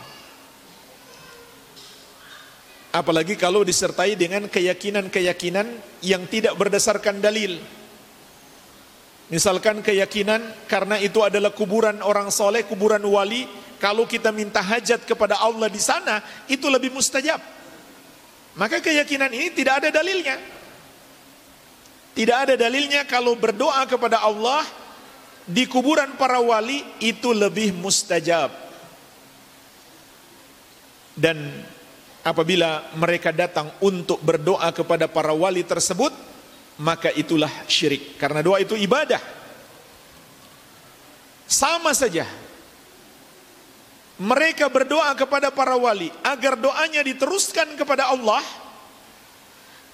Apalagi 2.92 3.40
kalau 3.40 3.64
disertai 3.64 4.20
dengan 4.20 4.44
keyakinan-keyakinan 4.52 5.64
yang 6.04 6.28
tidak 6.28 6.52
berdasarkan 6.60 7.24
dalil. 7.24 7.56
Misalkan 9.32 9.80
keyakinan 9.80 10.68
karena 10.68 11.00
itu 11.00 11.24
adalah 11.24 11.56
kuburan 11.56 12.04
orang 12.04 12.28
soleh, 12.28 12.68
kuburan 12.68 13.00
wali. 13.08 13.48
Kalau 13.80 14.04
kita 14.04 14.28
minta 14.28 14.60
hajat 14.60 15.08
kepada 15.08 15.40
Allah 15.40 15.72
di 15.72 15.80
sana, 15.80 16.20
itu 16.52 16.68
lebih 16.68 16.92
mustajab. 16.92 17.40
Maka 18.60 18.84
keyakinan 18.84 19.32
ini 19.32 19.48
tidak 19.56 19.80
ada 19.80 19.88
dalilnya. 19.88 20.36
Tidak 22.12 22.36
ada 22.36 22.54
dalilnya 22.60 23.08
kalau 23.08 23.32
berdoa 23.40 23.88
kepada 23.88 24.20
Allah 24.20 24.60
di 25.48 25.64
kuburan 25.64 26.12
para 26.20 26.36
wali 26.44 26.84
itu 27.00 27.32
lebih 27.32 27.72
mustajab. 27.72 28.52
Dan 31.16 31.64
apabila 32.22 32.86
mereka 32.94 33.34
datang 33.34 33.70
untuk 33.82 34.22
berdoa 34.22 34.70
kepada 34.70 35.10
para 35.10 35.34
wali 35.34 35.66
tersebut 35.66 36.14
maka 36.80 37.12
itulah 37.12 37.50
syirik. 37.68 38.16
Karena 38.16 38.40
doa 38.40 38.62
itu 38.62 38.78
ibadah. 38.78 39.20
Sama 41.46 41.92
saja 41.92 42.24
mereka 44.22 44.70
berdoa 44.70 45.10
kepada 45.18 45.50
para 45.50 45.74
wali 45.74 46.08
agar 46.22 46.54
doanya 46.54 47.02
diteruskan 47.02 47.74
kepada 47.74 48.08
Allah 48.08 48.40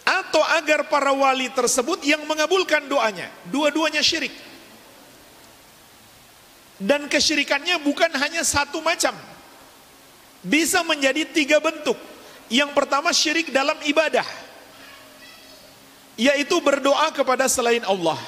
atau 0.04 0.40
agar 0.60 0.88
para 0.88 1.12
wali 1.16 1.48
tersebut 1.48 2.04
yang 2.04 2.22
mengabulkan 2.28 2.84
doanya. 2.86 3.32
Dua-duanya 3.48 4.04
syirik. 4.04 4.32
Dan 6.78 7.10
kesyirikannya 7.10 7.82
bukan 7.82 8.12
hanya 8.22 8.46
satu 8.46 8.78
macam. 8.78 9.16
Bisa 10.38 10.86
menjadi 10.86 11.26
tiga 11.26 11.58
bentuk 11.58 11.98
yang 12.49 12.72
pertama 12.72 13.12
syirik 13.12 13.53
dalam 13.53 13.76
ibadah. 13.84 14.24
Yaitu 16.18 16.59
berdoa 16.59 17.14
kepada 17.14 17.46
selain 17.46 17.84
Allah. 17.86 18.18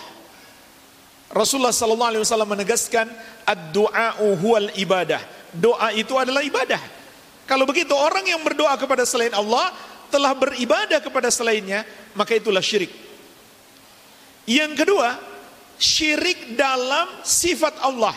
Rasulullah 1.31 1.75
sallallahu 1.75 2.11
alaihi 2.15 2.23
wasallam 2.23 2.51
menegaskan 2.55 3.07
ad-du'a'u 3.49 4.39
huwal 4.39 4.71
ibadah. 4.79 5.19
Doa 5.51 5.91
itu 5.95 6.15
adalah 6.15 6.43
ibadah. 6.47 6.79
Kalau 7.51 7.67
begitu 7.67 7.91
orang 7.95 8.23
yang 8.23 8.43
berdoa 8.47 8.79
kepada 8.79 9.03
selain 9.03 9.35
Allah 9.35 9.75
telah 10.11 10.35
beribadah 10.35 11.03
kepada 11.03 11.31
selainnya, 11.31 11.83
maka 12.15 12.39
itulah 12.39 12.63
syirik. 12.63 12.91
Yang 14.47 14.87
kedua, 14.87 15.19
syirik 15.79 16.55
dalam 16.55 17.11
sifat 17.23 17.79
Allah. 17.83 18.15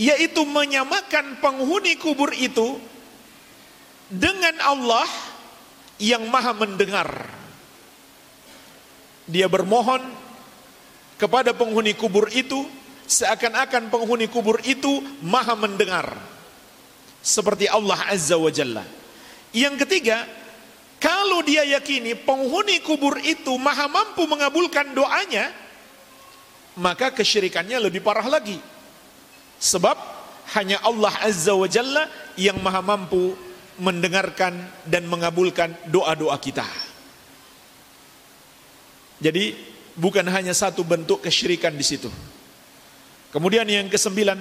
Yaitu 0.00 0.44
menyamakan 0.48 1.40
penghuni 1.40 1.96
kubur 2.00 2.32
itu 2.36 2.80
dengan 4.08 4.56
Allah 4.64 5.08
yang 6.00 6.24
maha 6.28 6.56
mendengar. 6.56 7.08
Dia 9.28 9.44
bermohon 9.44 10.00
kepada 11.20 11.52
penghuni 11.52 11.92
kubur 11.92 12.32
itu 12.32 12.64
seakan-akan 13.04 13.92
penghuni 13.92 14.28
kubur 14.28 14.56
itu 14.64 15.04
maha 15.20 15.52
mendengar. 15.52 16.16
Seperti 17.20 17.68
Allah 17.68 17.98
Azza 18.08 18.40
wa 18.40 18.48
Jalla. 18.48 18.84
Yang 19.52 19.84
ketiga, 19.84 20.24
kalau 20.96 21.44
dia 21.44 21.66
yakini 21.66 22.16
penghuni 22.16 22.80
kubur 22.80 23.20
itu 23.20 23.52
maha 23.60 23.90
mampu 23.90 24.24
mengabulkan 24.24 24.96
doanya, 24.96 25.52
maka 26.78 27.12
kesyirikannya 27.12 27.76
lebih 27.90 28.00
parah 28.00 28.24
lagi. 28.24 28.56
Sebab 29.58 29.98
hanya 30.56 30.80
Allah 30.80 31.12
Azza 31.20 31.52
wa 31.52 31.68
Jalla 31.68 32.08
yang 32.38 32.56
maha 32.64 32.80
mampu 32.80 33.47
mendengarkan 33.78 34.54
dan 34.84 35.06
mengabulkan 35.06 35.74
doa-doa 35.86 36.36
kita. 36.42 36.66
Jadi 39.18 39.54
bukan 39.98 40.26
hanya 40.30 40.54
satu 40.54 40.86
bentuk 40.86 41.26
kesyirikan 41.26 41.74
di 41.74 41.82
situ. 41.82 42.10
Kemudian 43.34 43.66
yang 43.66 43.90
kesembilan 43.90 44.38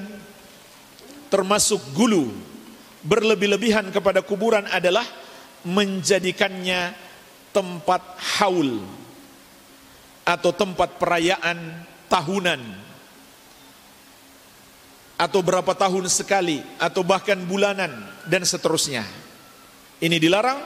termasuk 1.28 1.82
gulu 1.92 2.30
berlebih-lebihan 3.04 3.90
kepada 3.90 4.24
kuburan 4.24 4.64
adalah 4.70 5.04
menjadikannya 5.66 6.96
tempat 7.52 8.02
haul 8.38 8.80
atau 10.24 10.52
tempat 10.54 11.02
perayaan 11.02 11.58
tahunan 12.08 12.62
atau 15.18 15.40
berapa 15.42 15.74
tahun 15.74 16.06
sekali 16.08 16.62
atau 16.78 17.02
bahkan 17.02 17.42
bulanan 17.42 17.90
dan 18.30 18.46
seterusnya. 18.46 19.27
Ini 19.98 20.18
dilarang. 20.22 20.60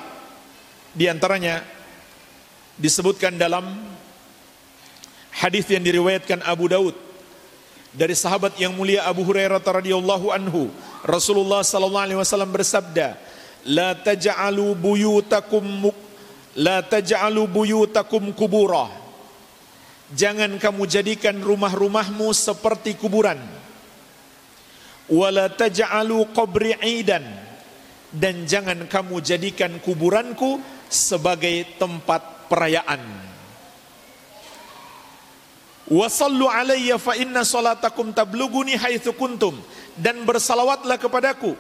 Di 0.92 1.08
antaranya 1.08 1.64
disebutkan 2.76 3.40
dalam 3.40 3.64
hadis 5.32 5.64
yang 5.72 5.80
diriwayatkan 5.88 6.44
Abu 6.44 6.68
Daud 6.68 6.96
dari 7.96 8.12
sahabat 8.12 8.60
yang 8.60 8.76
mulia 8.76 9.08
Abu 9.08 9.24
Hurairah 9.24 9.64
radhiyallahu 9.64 10.36
anhu. 10.36 10.68
Rasulullah 11.08 11.64
sallallahu 11.64 12.06
alaihi 12.12 12.20
wasallam 12.20 12.52
bersabda 12.52 13.16
la 13.72 13.96
taj'alu 13.96 14.76
buyutakum 14.76 15.96
la 16.60 16.84
taj'alu 16.84 17.48
buyutakum 17.48 18.36
kubura 18.36 19.02
jangan 20.12 20.60
kamu 20.60 20.84
jadikan 20.88 21.40
rumah-rumahmu 21.40 22.28
seperti 22.36 23.00
kuburan. 23.00 23.40
Wala 25.12 25.52
taj'alu 25.52 26.24
qabri 26.32 26.76
aidan 26.80 27.24
dan 28.12 28.44
jangan 28.44 28.88
kamu 28.92 29.24
jadikan 29.24 29.80
kuburanku 29.80 30.60
sebagai 30.92 31.80
tempat 31.80 32.52
perayaan. 32.52 33.00
Wasallu 35.92 36.48
alayya 36.48 36.96
fa 36.96 37.20
inna 37.20 37.44
salatakum 37.44 38.16
tabluguni 38.16 38.80
haitsu 38.80 39.12
kuntum 39.16 39.60
dan 40.00 40.24
bersalawatlah 40.24 40.96
kepadaku 40.96 41.52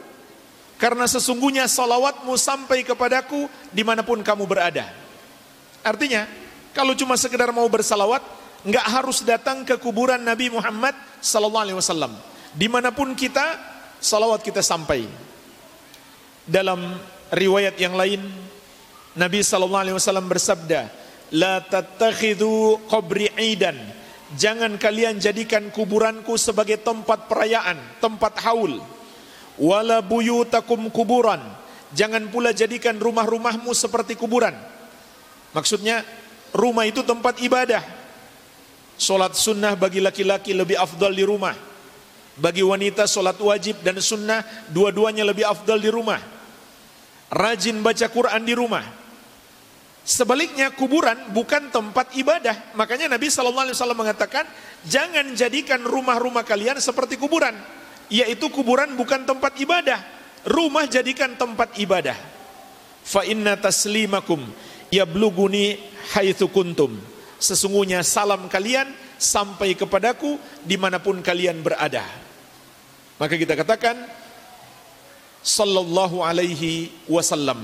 karena 0.79 1.03
sesungguhnya 1.05 1.67
salawatmu 1.67 2.33
sampai 2.39 2.81
kepadaku 2.87 3.45
di 3.69 3.83
mana 3.83 4.01
pun 4.01 4.23
kamu 4.23 4.47
berada. 4.47 4.87
Artinya, 5.85 6.25
kalau 6.71 6.97
cuma 6.97 7.19
sekedar 7.19 7.53
mau 7.53 7.69
bersalawat, 7.69 8.23
nggak 8.65 8.85
harus 8.89 9.21
datang 9.21 9.61
ke 9.61 9.77
kuburan 9.77 10.21
Nabi 10.21 10.49
Muhammad 10.49 10.97
sallallahu 11.21 11.65
alaihi 11.69 11.77
wasallam. 11.77 12.13
Di 12.57 12.65
mana 12.65 12.89
pun 12.89 13.13
kita, 13.13 13.61
salawat 14.01 14.41
kita 14.41 14.65
sampai. 14.65 15.30
Dalam 16.51 16.99
riwayat 17.31 17.79
yang 17.79 17.95
lain 17.95 18.19
Nabi 19.15 19.39
sallallahu 19.39 19.83
alaihi 19.87 19.95
wasallam 19.95 20.27
bersabda, 20.27 20.91
"La 21.35 21.63
tattakhidhu 21.63 22.87
qabri 22.91 23.31
aidan." 23.39 23.79
Jangan 24.35 24.79
kalian 24.79 25.19
jadikan 25.19 25.67
kuburanku 25.75 26.39
sebagai 26.39 26.79
tempat 26.79 27.27
perayaan, 27.27 27.75
tempat 27.99 28.39
haul. 28.47 28.79
Wala 29.59 29.99
buyutakum 29.99 30.87
kuburan. 30.87 31.43
Jangan 31.91 32.31
pula 32.31 32.55
jadikan 32.55 32.95
rumah-rumahmu 32.95 33.67
seperti 33.75 34.15
kuburan. 34.15 34.55
Maksudnya 35.51 36.07
rumah 36.55 36.87
itu 36.87 37.03
tempat 37.03 37.43
ibadah. 37.43 37.83
Solat 38.95 39.35
sunnah 39.35 39.75
bagi 39.75 39.99
laki-laki 39.99 40.55
lebih 40.55 40.79
afdal 40.79 41.11
di 41.11 41.27
rumah. 41.27 41.51
Bagi 42.39 42.63
wanita 42.63 43.03
solat 43.11 43.35
wajib 43.35 43.83
dan 43.83 43.99
sunnah 43.99 44.47
dua-duanya 44.71 45.27
lebih 45.27 45.43
afdal 45.43 45.83
di 45.83 45.91
rumah. 45.91 46.30
Rajin 47.31 47.79
baca 47.79 48.11
Quran 48.11 48.43
di 48.43 48.51
rumah. 48.51 48.83
Sebaliknya 50.01 50.73
kuburan 50.75 51.31
bukan 51.31 51.71
tempat 51.71 52.11
ibadah. 52.17 52.75
Makanya 52.75 53.07
Nabi 53.07 53.31
Shallallahu 53.31 53.71
Alaihi 53.71 53.77
Wasallam 53.79 54.01
mengatakan 54.03 54.43
jangan 54.83 55.31
jadikan 55.31 55.79
rumah-rumah 55.79 56.43
kalian 56.43 56.75
seperti 56.83 57.15
kuburan. 57.15 57.55
Yaitu 58.11 58.51
kuburan 58.51 58.99
bukan 58.99 59.23
tempat 59.23 59.55
ibadah. 59.55 60.03
Rumah 60.43 60.91
jadikan 60.91 61.39
tempat 61.39 61.79
ibadah. 61.79 62.17
Fa 63.07 63.23
inna 63.23 63.55
taslimakum 63.55 64.43
yabluguni 64.91 65.79
haitsu 66.11 66.51
kuntum. 66.51 66.99
Sesungguhnya 67.39 68.03
salam 68.03 68.51
kalian 68.51 68.91
sampai 69.15 69.77
kepadaku 69.79 70.35
di 70.67 70.75
mana 70.75 70.99
pun 70.99 71.23
kalian 71.23 71.63
berada. 71.63 72.03
Maka 73.21 73.37
kita 73.37 73.53
katakan 73.53 73.95
sallallahu 75.41 76.21
alaihi 76.21 76.93
wasallam. 77.09 77.61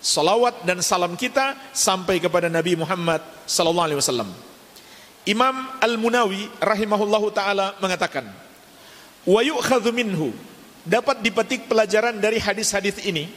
Salawat 0.00 0.64
dan 0.64 0.80
salam 0.80 1.12
kita 1.12 1.58
sampai 1.76 2.22
kepada 2.22 2.48
Nabi 2.48 2.72
Muhammad 2.78 3.20
sallallahu 3.44 3.86
alaihi 3.92 4.00
wasallam. 4.00 4.30
Imam 5.28 5.68
Al-Munawi 5.84 6.48
rahimahullahu 6.56 7.28
taala 7.36 7.76
mengatakan, 7.84 8.24
"Wa 9.28 9.44
yu'khadhu 9.44 9.92
minhu" 9.92 10.32
dapat 10.86 11.20
dipetik 11.20 11.68
pelajaran 11.68 12.16
dari 12.16 12.40
hadis-hadis 12.40 12.96
ini 13.04 13.28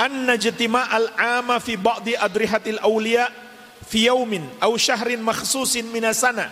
anna 0.00 0.34
jatima 0.40 0.88
al-ama 0.88 1.60
fi 1.60 1.76
ba'di 1.76 2.16
adrihatil 2.16 2.80
awliya 2.80 3.28
fi 3.84 4.08
yaumin 4.08 4.42
aw 4.58 4.72
syahrin 4.74 5.20
makhsusin 5.20 5.86
minasana 5.92 6.50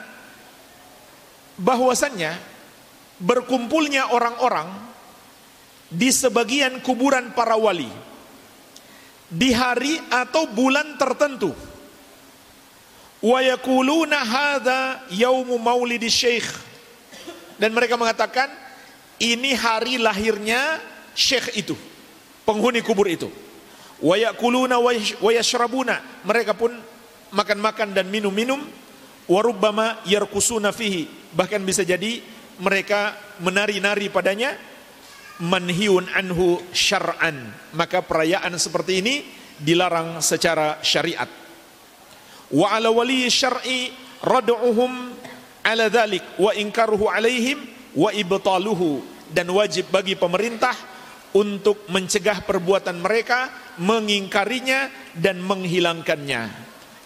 bahwasannya 1.56 2.36
berkumpulnya 3.18 4.12
orang-orang 4.12 4.68
di 5.92 6.08
sebagian 6.08 6.80
kuburan 6.80 7.36
para 7.36 7.54
wali 7.60 7.88
di 9.32 9.52
hari 9.52 9.96
atau 10.12 10.48
bulan 10.48 11.00
tertentu. 11.00 11.52
Wa 13.22 13.38
yakuluna 13.38 14.18
hadza 14.18 15.06
yaumu 15.14 15.56
maulidi 15.56 16.10
syekh 16.10 16.44
dan 17.56 17.70
mereka 17.70 17.94
mengatakan 17.94 18.50
ini 19.22 19.54
hari 19.54 19.96
lahirnya 19.96 20.82
syekh 21.14 21.54
itu 21.54 21.76
penghuni 22.42 22.82
kubur 22.82 23.06
itu. 23.06 23.30
Wa 24.02 24.18
yakuluna 24.18 24.82
wa 24.82 25.30
yashrabuna. 25.30 26.26
Mereka 26.26 26.58
pun 26.58 26.74
makan-makan 27.30 27.94
dan 27.94 28.10
minum-minum. 28.10 28.58
Wa 29.30 29.40
rubbama 29.40 30.02
yarkusuna 30.02 30.74
fihi. 30.74 31.06
Bahkan 31.32 31.62
bisa 31.62 31.86
jadi 31.86 32.18
mereka 32.58 33.14
menari-nari 33.38 34.10
padanya 34.10 34.58
manhiun 35.40 36.10
anhu 36.12 36.60
syar'an. 36.76 37.54
Maka 37.72 38.04
perayaan 38.04 38.58
seperti 38.60 39.00
ini 39.00 39.14
dilarang 39.56 40.20
secara 40.20 40.82
syariat. 40.84 41.30
Wa 42.52 42.76
ala 42.76 42.92
wali 42.92 43.24
syar'i 43.32 43.88
rad'uhum 44.20 44.92
ala 45.64 45.88
dhalik 45.88 46.36
wa 46.36 46.52
inkaruhu 46.52 47.08
alaihim 47.08 47.64
wa 47.96 48.12
ibtaluhu. 48.12 49.00
Dan 49.32 49.48
wajib 49.48 49.88
bagi 49.88 50.12
pemerintah 50.12 50.76
untuk 51.32 51.88
mencegah 51.88 52.44
perbuatan 52.44 53.00
mereka, 53.00 53.48
mengingkarinya 53.80 54.92
dan 55.16 55.40
menghilangkannya. 55.40 56.52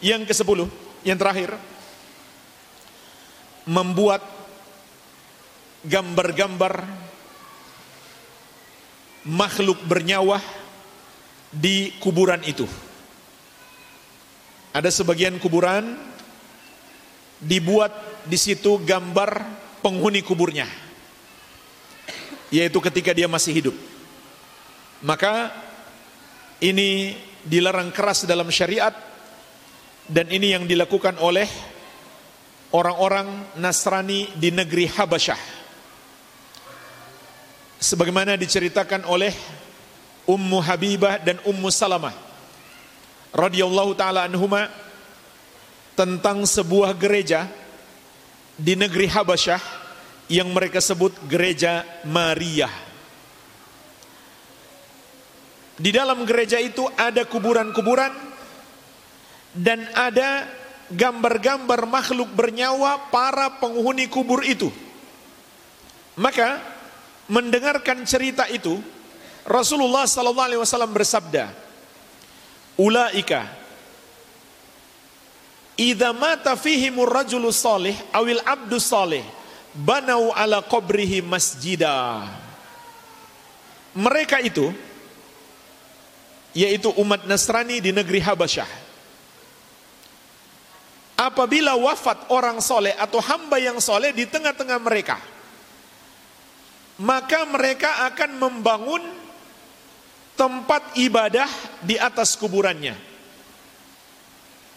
Yang 0.02 0.22
ke 0.26 0.34
sepuluh, 0.34 0.66
yang 1.06 1.14
terakhir, 1.14 1.54
membuat 3.70 4.26
gambar-gambar 5.86 7.05
makhluk 9.26 9.82
bernyawa 9.82 10.38
di 11.50 11.94
kuburan 11.98 12.40
itu. 12.46 12.64
Ada 14.70 14.92
sebagian 14.92 15.40
kuburan 15.42 15.98
dibuat 17.42 17.92
di 18.28 18.38
situ 18.38 18.78
gambar 18.80 19.42
penghuni 19.82 20.22
kuburnya. 20.22 20.68
Yaitu 22.54 22.78
ketika 22.78 23.10
dia 23.10 23.26
masih 23.26 23.52
hidup. 23.56 23.76
Maka 25.02 25.50
ini 26.62 27.18
dilarang 27.42 27.90
keras 27.90 28.24
dalam 28.24 28.48
syariat 28.48 28.94
dan 30.06 30.30
ini 30.30 30.54
yang 30.54 30.64
dilakukan 30.64 31.18
oleh 31.18 31.50
orang-orang 32.70 33.58
Nasrani 33.58 34.30
di 34.38 34.54
negeri 34.54 34.86
Habasyah. 34.86 35.55
Sebagaimana 37.76 38.40
diceritakan 38.40 39.04
oleh 39.04 39.36
Ummu 40.26 40.58
Habibah 40.64 41.20
dan 41.20 41.38
Ummu 41.44 41.68
Salamah 41.68 42.14
radhiyallahu 43.36 43.92
taala 43.92 44.24
anhuma 44.24 44.72
tentang 45.92 46.48
sebuah 46.48 46.96
gereja 46.96 47.46
di 48.56 48.72
negeri 48.74 49.06
Habasyah 49.06 49.60
yang 50.32 50.50
mereka 50.50 50.80
sebut 50.80 51.12
gereja 51.28 51.84
Maria. 52.08 52.68
Di 55.76 55.92
dalam 55.92 56.24
gereja 56.24 56.56
itu 56.56 56.88
ada 56.96 57.28
kuburan-kuburan 57.28 58.10
dan 59.52 59.84
ada 59.92 60.48
gambar-gambar 60.88 61.84
makhluk 61.84 62.32
bernyawa 62.32 63.12
para 63.12 63.60
penghuni 63.60 64.08
kubur 64.08 64.40
itu. 64.40 64.72
Maka 66.16 66.75
mendengarkan 67.26 68.06
cerita 68.06 68.46
itu 68.46 68.78
Rasulullah 69.46 70.06
sallallahu 70.06 70.48
alaihi 70.50 70.62
wasallam 70.62 70.90
bersabda, 70.90 71.50
"Ulaika 72.78 73.46
idza 75.78 76.10
mata 76.10 76.58
fihimur 76.58 77.06
rajulu 77.06 77.54
salih 77.54 77.94
awil 78.10 78.42
abdu 78.42 78.82
salih 78.82 79.22
banau 79.74 80.34
ala 80.34 80.62
qabrihi 80.66 81.22
masjida." 81.22 82.26
Mereka 83.96 84.42
itu 84.42 84.74
yaitu 86.56 86.88
umat 86.96 87.28
Nasrani 87.28 87.84
di 87.84 87.92
negeri 87.92 88.20
Habasyah. 88.20 88.68
Apabila 91.16 91.76
wafat 91.80 92.28
orang 92.28 92.60
soleh 92.60 92.92
atau 92.96 93.20
hamba 93.24 93.56
yang 93.56 93.80
soleh 93.80 94.12
di 94.12 94.28
tengah-tengah 94.28 94.76
mereka, 94.76 95.16
maka 97.02 97.44
mereka 97.44 98.06
akan 98.08 98.30
membangun 98.40 99.02
tempat 100.36 100.96
ibadah 101.00 101.48
di 101.84 101.96
atas 101.96 102.36
kuburannya. 102.36 102.96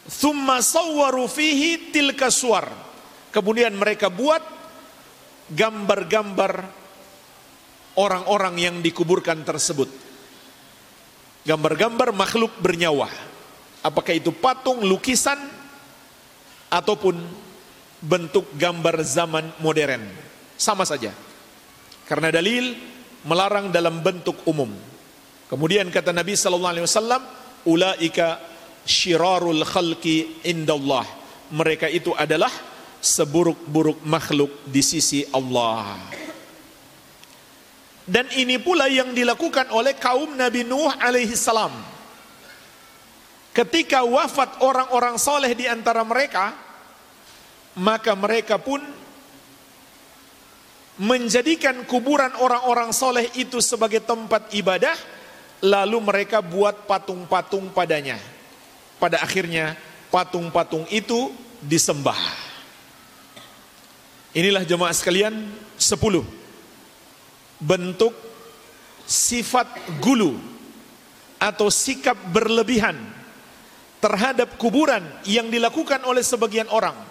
Thumma 0.09 0.63
sawwaru 0.63 1.29
fihi 1.29 1.91
tilka 1.93 2.31
suar. 2.33 2.67
Kemudian 3.29 3.77
mereka 3.77 4.09
buat 4.09 4.41
gambar-gambar 5.53 6.53
orang-orang 7.93 8.55
yang 8.57 8.75
dikuburkan 8.81 9.45
tersebut 9.45 10.09
gambar-gambar 11.49 12.13
makhluk 12.13 12.53
bernyawa. 12.59 13.07
Apakah 13.79 14.13
itu 14.13 14.35
patung, 14.35 14.83
lukisan, 14.83 15.39
ataupun 16.69 17.15
bentuk 18.03 18.45
gambar 18.53 19.01
zaman 19.01 19.49
modern. 19.63 20.03
Sama 20.59 20.83
saja. 20.83 21.15
Karena 22.09 22.33
dalil 22.33 22.73
melarang 23.29 23.69
dalam 23.69 24.01
bentuk 24.01 24.41
umum. 24.49 24.73
Kemudian 25.45 25.93
kata 25.93 26.09
Nabi 26.09 26.33
sallallahu 26.33 26.73
alaihi 26.73 26.85
wasallam, 26.89 27.21
ulaika 27.69 28.41
syirarul 28.81 29.61
khalqi 29.61 30.41
indallah. 30.49 31.05
Mereka 31.53 31.85
itu 31.85 32.17
adalah 32.17 32.49
seburuk-buruk 32.97 34.01
makhluk 34.09 34.65
di 34.65 34.81
sisi 34.81 35.21
Allah. 35.29 36.01
Dan 38.09 38.25
ini 38.33 38.57
pula 38.57 38.89
yang 38.89 39.13
dilakukan 39.13 39.69
oleh 39.69 39.93
kaum 39.93 40.33
Nabi 40.33 40.65
Nuh 40.65 40.89
alaihi 40.97 41.37
salam. 41.37 41.69
Ketika 43.53 44.01
wafat 44.01 44.65
orang-orang 44.65 45.21
soleh 45.21 45.53
di 45.53 45.69
antara 45.69 46.01
mereka, 46.01 46.57
maka 47.77 48.17
mereka 48.17 48.57
pun 48.57 48.81
menjadikan 50.99 51.87
kuburan 51.87 52.35
orang-orang 52.35 52.91
soleh 52.91 53.31
itu 53.39 53.63
sebagai 53.63 54.03
tempat 54.03 54.51
ibadah, 54.51 54.93
lalu 55.63 55.97
mereka 56.03 56.43
buat 56.43 56.83
patung-patung 56.83 57.71
padanya. 57.71 58.19
Pada 58.99 59.23
akhirnya 59.23 59.79
patung-patung 60.11 60.83
itu 60.91 61.31
disembah. 61.63 62.19
Inilah 64.35 64.67
jemaah 64.67 64.93
sekalian 64.93 65.33
sepuluh 65.79 66.21
bentuk 67.57 68.13
sifat 69.07 69.65
gulu 70.03 70.37
atau 71.41 71.71
sikap 71.71 72.15
berlebihan 72.29 72.95
terhadap 74.03 74.55
kuburan 74.61 75.01
yang 75.25 75.49
dilakukan 75.49 76.03
oleh 76.05 76.21
sebagian 76.21 76.69
orang 76.69 77.08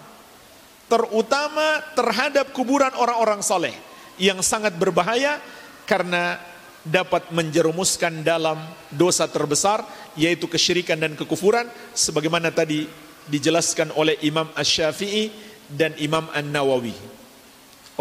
terutama 0.89 1.85
terhadap 1.93 2.49
kuburan 2.51 2.91
orang-orang 2.97 3.45
soleh 3.45 3.71
yang 4.17 4.41
sangat 4.41 4.75
berbahaya 4.75 5.37
karena 5.85 6.41
dapat 6.83 7.29
menjerumuskan 7.29 8.25
dalam 8.25 8.57
dosa 8.89 9.29
terbesar 9.29 9.85
yaitu 10.17 10.49
kesyirikan 10.49 10.97
dan 10.97 11.13
kekufuran 11.13 11.69
sebagaimana 11.93 12.49
tadi 12.49 12.89
dijelaskan 13.29 13.93
oleh 13.93 14.17
Imam 14.25 14.49
Ash-Syafi'i 14.57 15.29
dan 15.69 15.93
Imam 16.01 16.25
An-Nawawi. 16.33 16.97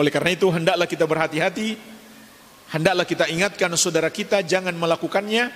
Oleh 0.01 0.11
karena 0.14 0.32
itu 0.32 0.49
hendaklah 0.49 0.89
kita 0.89 1.05
berhati-hati 1.05 1.76
hendaklah 2.72 3.05
kita 3.05 3.28
ingatkan 3.28 3.72
saudara 3.76 4.09
kita 4.09 4.41
jangan 4.41 4.72
melakukannya 4.72 5.53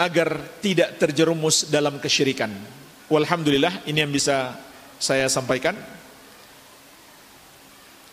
agar 0.00 0.58
tidak 0.58 0.98
terjerumus 0.98 1.70
dalam 1.70 2.02
kesyirikan. 2.02 2.50
Walhamdulillah 3.12 3.86
ini 3.86 4.02
yang 4.02 4.10
bisa 4.10 4.56
saya 5.02 5.26
sampaikan. 5.26 5.74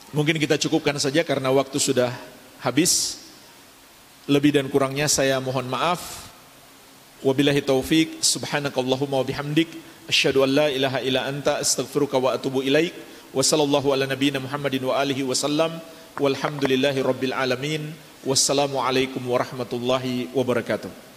Mungkin 0.10 0.42
kita 0.42 0.58
cukupkan 0.58 0.98
saja 0.98 1.22
karena 1.22 1.54
waktu 1.54 1.78
sudah 1.78 2.10
habis. 2.66 3.22
Lebih 4.26 4.58
dan 4.58 4.66
kurangnya 4.74 5.06
saya 5.06 5.38
mohon 5.38 5.70
maaf. 5.70 6.30
Wabillahi 7.22 7.62
taufik, 7.62 8.26
subhanakallahumma 8.26 9.22
wa 9.22 9.26
bihamdik, 9.28 9.70
asyhadu 10.10 10.46
an 10.46 10.50
la 10.56 10.68
ilaha 10.70 11.02
illa 11.06 11.30
anta 11.30 11.62
astaghfiruka 11.62 12.18
wa 12.18 12.34
atubu 12.34 12.66
ilaik. 12.66 12.94
Wa 13.34 13.46
sallallahu 13.46 13.94
ala 13.94 14.10
nabiyyina 14.10 14.42
Muhammadin 14.42 14.82
wa 14.90 14.98
alihi 14.98 15.22
wasallam. 15.26 15.78
Walhamdulillahi 16.18 17.06
rabbil 17.06 17.34
alamin. 17.38 17.94
Wassalamualaikum 18.26 19.22
warahmatullahi 19.30 20.34
wabarakatuh. 20.34 21.09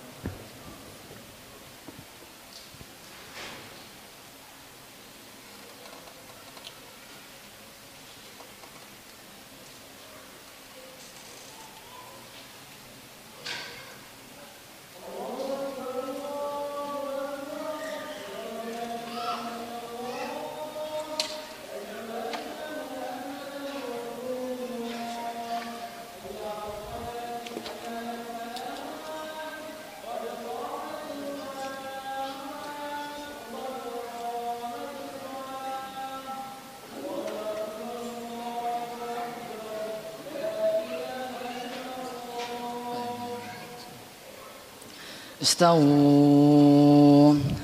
Istau 45.43 45.83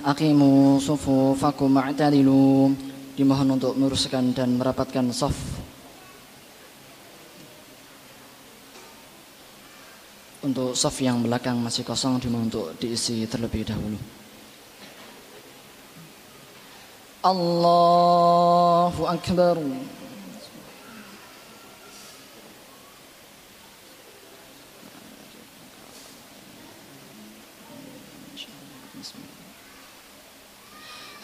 Akimu 0.03 0.83
sufufakum 0.83 1.71
ma'tadilu 1.71 2.75
Dimohon 3.15 3.55
untuk 3.55 3.79
meluruskan 3.79 4.35
dan 4.35 4.59
merapatkan 4.59 5.15
saf. 5.15 5.35
Untuk 10.43 10.75
saf 10.75 10.99
yang 11.03 11.23
belakang 11.23 11.59
masih 11.59 11.87
kosong 11.87 12.19
dimohon 12.19 12.51
untuk 12.51 12.75
diisi 12.79 13.27
terlebih 13.31 13.63
dahulu. 13.67 13.99
Allahu 17.27 19.03
Akbar 19.07 19.59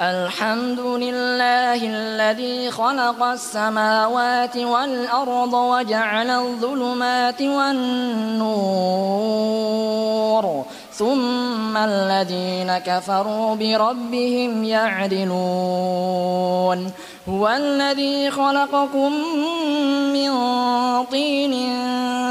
الحمد 0.00 0.80
لله 0.80 1.74
الذي 1.86 2.70
خلق 2.70 3.22
السماوات 3.22 4.56
والأرض 4.56 5.52
وجعل 5.52 6.30
الظلمات 6.30 7.42
والنور 7.42 8.34
ثم 10.92 11.76
الذين 11.76 12.78
كفروا 12.78 13.54
بربهم 13.54 14.64
يعدلون. 14.64 15.34
هو 17.28 17.48
الذي 17.48 18.30
خلقكم 18.30 19.12
من 20.12 20.30
طين 21.04 21.54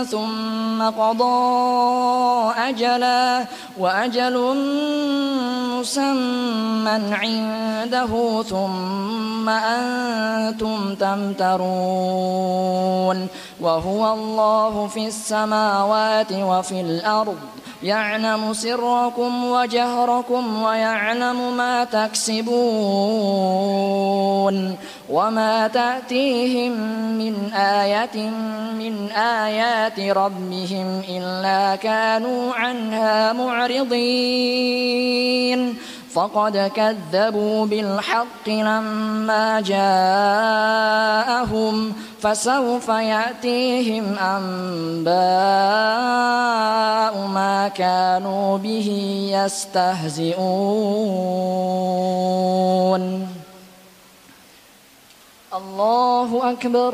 ثم 0.04 0.63
قضى 0.82 2.54
أجلا 2.58 3.46
وأجل 3.78 4.56
مسمى 5.80 7.14
عنده 7.14 8.44
ثم 8.44 9.50
أنتم 9.50 10.96
تمترون 10.96 12.34
وهو 13.62 14.14
الله 14.14 14.88
في 14.88 15.08
السماوات 15.08 16.32
وفي 16.32 16.82
الأرض 16.82 17.38
يعلم 17.84 18.54
سركم 18.54 19.46
وجهركم 19.46 20.64
ويعلم 20.64 21.58
ما 21.58 21.84
تكسبون 21.84 22.54
وما 25.10 25.68
تأتيهم 25.68 26.72
من 27.18 27.54
آية 27.54 28.30
من 28.80 29.12
آيات 29.12 30.00
ربهم 30.00 31.02
إلا 31.10 31.76
كانوا 31.76 32.54
عنها 32.54 33.34
معرضين 33.34 34.74
فقد 36.14 36.72
كذبوا 36.76 37.66
بالحق 37.66 38.50
لما 38.50 39.62
جاءهم 39.62 40.96
فسوف 42.22 42.88
يأتيهم 42.88 44.18
أنباء 44.18 45.14
ما 47.28 47.68
كانوا 47.68 48.58
به 48.58 48.90
يستهزئون. 49.34 50.44
الله 55.54 56.52
أكبر. 56.52 56.94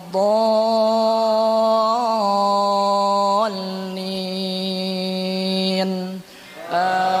الضالين. 0.15 1.31
آمين 6.71 7.20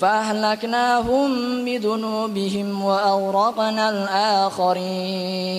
فأهلكناهم 0.00 1.64
بذنوبهم 1.64 2.82
وأغرقنا 2.82 3.90
الآخرين. 3.90 5.58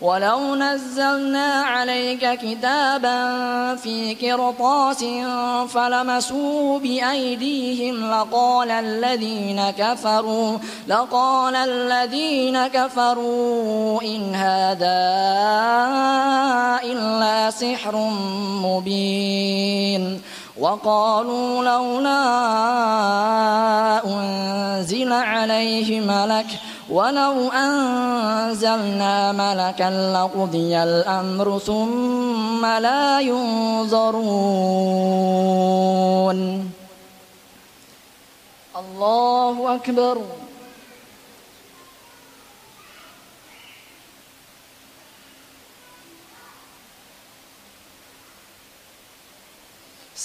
ولو 0.00 0.54
نزلنا 0.54 1.62
عليك 1.62 2.38
كتابا 2.38 3.76
في 3.76 4.14
قرطاس 4.14 5.04
فلمسوه 5.68 6.78
بأيديهم 6.78 8.10
لقال 8.10 8.70
الذين 8.70 9.70
كفروا 9.70 10.58
لقال 10.88 11.56
الذين 11.56 12.66
كفروا 12.66 14.02
إن 14.02 14.34
هذا 14.34 15.00
إلا 16.84 17.50
سحر 17.50 17.96
مبين. 18.64 20.20
وقالوا 20.60 21.64
لولا 21.64 22.22
أنزل 24.04 25.12
عليه 25.12 26.00
ملك 26.00 26.46
ولو 26.90 27.48
أنزلنا 27.48 29.32
ملكا 29.32 30.12
لقضي 30.14 30.82
الأمر 30.82 31.58
ثم 31.58 32.66
لا 32.66 33.20
ينظرون. 33.20 34.20
الله 38.80 39.74
أكبر. 39.74 40.18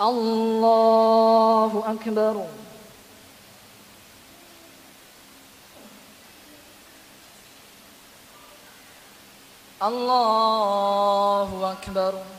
الله 0.00 1.82
أكبر. 1.86 2.46
الله 9.82 11.72
أكبر. 11.72 12.35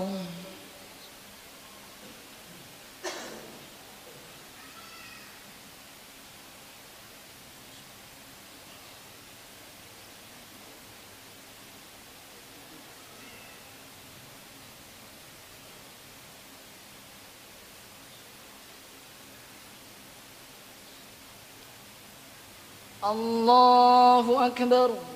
الله 23.05 24.47
أكبر. 24.47 25.16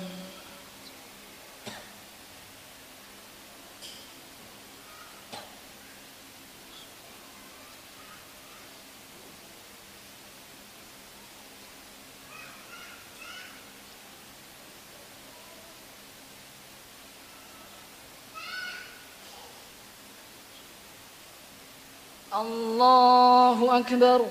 الله 22.33 23.79
أكبر. 23.79 24.25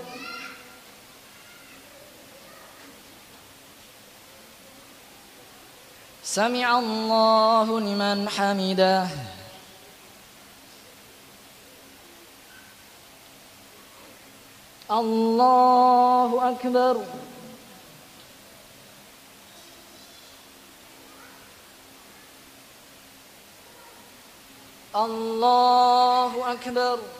سمع 6.25 6.79
الله 6.79 7.81
لمن 7.81 8.29
حمده. 8.29 9.09
الله 14.91 16.51
أكبر. 16.51 17.05
الله 24.97 26.53
أكبر. 26.53 27.20